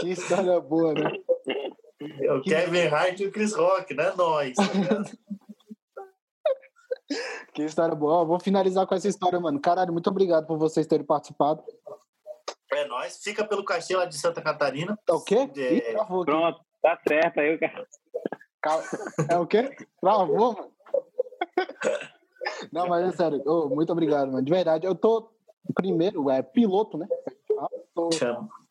[0.00, 1.10] Que história boa, né?
[2.30, 4.12] o Kevin Hart e o Chris Rock, né?
[4.16, 4.54] Nós.
[7.54, 8.18] Que história boa.
[8.18, 9.58] Ó, vou finalizar com essa história, mano.
[9.60, 11.62] Caralho, muito obrigado por vocês terem participado.
[12.72, 13.18] É nós.
[13.22, 14.98] Fica pelo cachê lá de Santa Catarina.
[15.08, 15.48] É o quê?
[15.56, 15.74] É.
[15.74, 16.30] Ih, travou aqui.
[16.30, 17.40] Pronto, tá certo.
[17.40, 17.58] Aí.
[18.60, 18.82] Cal-
[19.30, 19.74] É o quê?
[20.00, 20.70] Travou, mano.
[22.72, 23.42] Não, mas é sério.
[23.46, 24.42] Ô, muito obrigado, mano.
[24.44, 25.30] De verdade, eu tô
[25.74, 27.06] primeiro, é piloto, né?
[27.94, 28.08] Tô,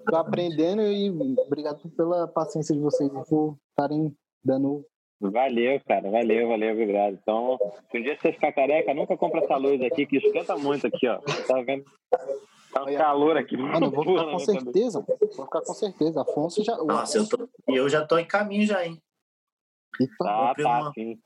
[0.05, 1.09] tô aprendendo e
[1.41, 4.85] obrigado pela paciência de vocês por estarem dando.
[5.19, 6.09] Valeu, cara.
[6.09, 7.17] Valeu, valeu, obrigado.
[7.21, 7.57] Então,
[7.91, 11.07] se um dia você ficar careca, nunca compra essa luz aqui, que esquenta muito aqui,
[11.07, 11.17] ó.
[11.47, 11.83] Tá vendo?
[12.73, 13.55] Tá um calor aqui.
[13.57, 14.51] Mano, eu vou ficar com cabeça.
[14.53, 15.05] certeza.
[15.07, 16.21] Vou ficar com certeza.
[16.21, 16.75] Afonso já.
[16.77, 19.01] Nossa, eu, tô, e eu já tô em caminho já, hein?
[19.99, 21.19] Eita, Tá, comprei tá, uma- sim.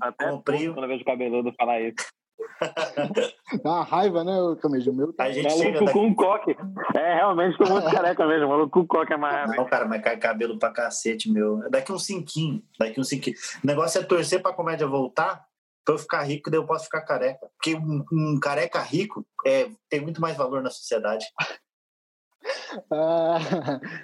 [0.00, 1.96] Até comprei- quando eu vejo o cabeludo falar isso.
[3.62, 4.92] dá uma raiva, né, ô Camejo?
[4.92, 5.92] Meu tá- A gente chega Maluco daqui.
[5.98, 6.56] com um coque.
[6.96, 8.48] É, realmente, tô muito careca mesmo.
[8.48, 9.56] Maluco com coque é mais.
[9.56, 11.58] Não, cara, mas cai cabelo pra cacete, meu.
[11.70, 12.62] Daqui uns cinquinho.
[12.78, 13.36] Daqui uns cinquinho.
[13.62, 15.46] O negócio é torcer pra comédia voltar
[15.88, 17.48] para eu ficar rico, daí eu posso ficar careca.
[17.56, 21.24] Porque um, um careca rico é, tem muito mais valor na sociedade.
[22.92, 23.38] ah,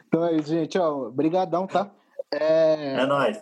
[0.08, 1.90] então é aí, gente, obrigadão tá?
[2.32, 3.38] É, é nóis.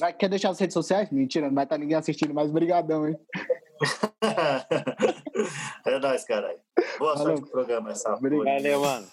[0.00, 1.12] Vai, quer deixar as redes sociais?
[1.12, 3.16] Mentira, não vai estar ninguém assistindo, mas brigadão, hein?
[5.86, 6.58] é nóis, caralho.
[6.98, 7.36] Boa Valeu.
[7.36, 8.46] sorte pro programa, essa Obrigado.
[8.46, 9.06] Valeu, mano.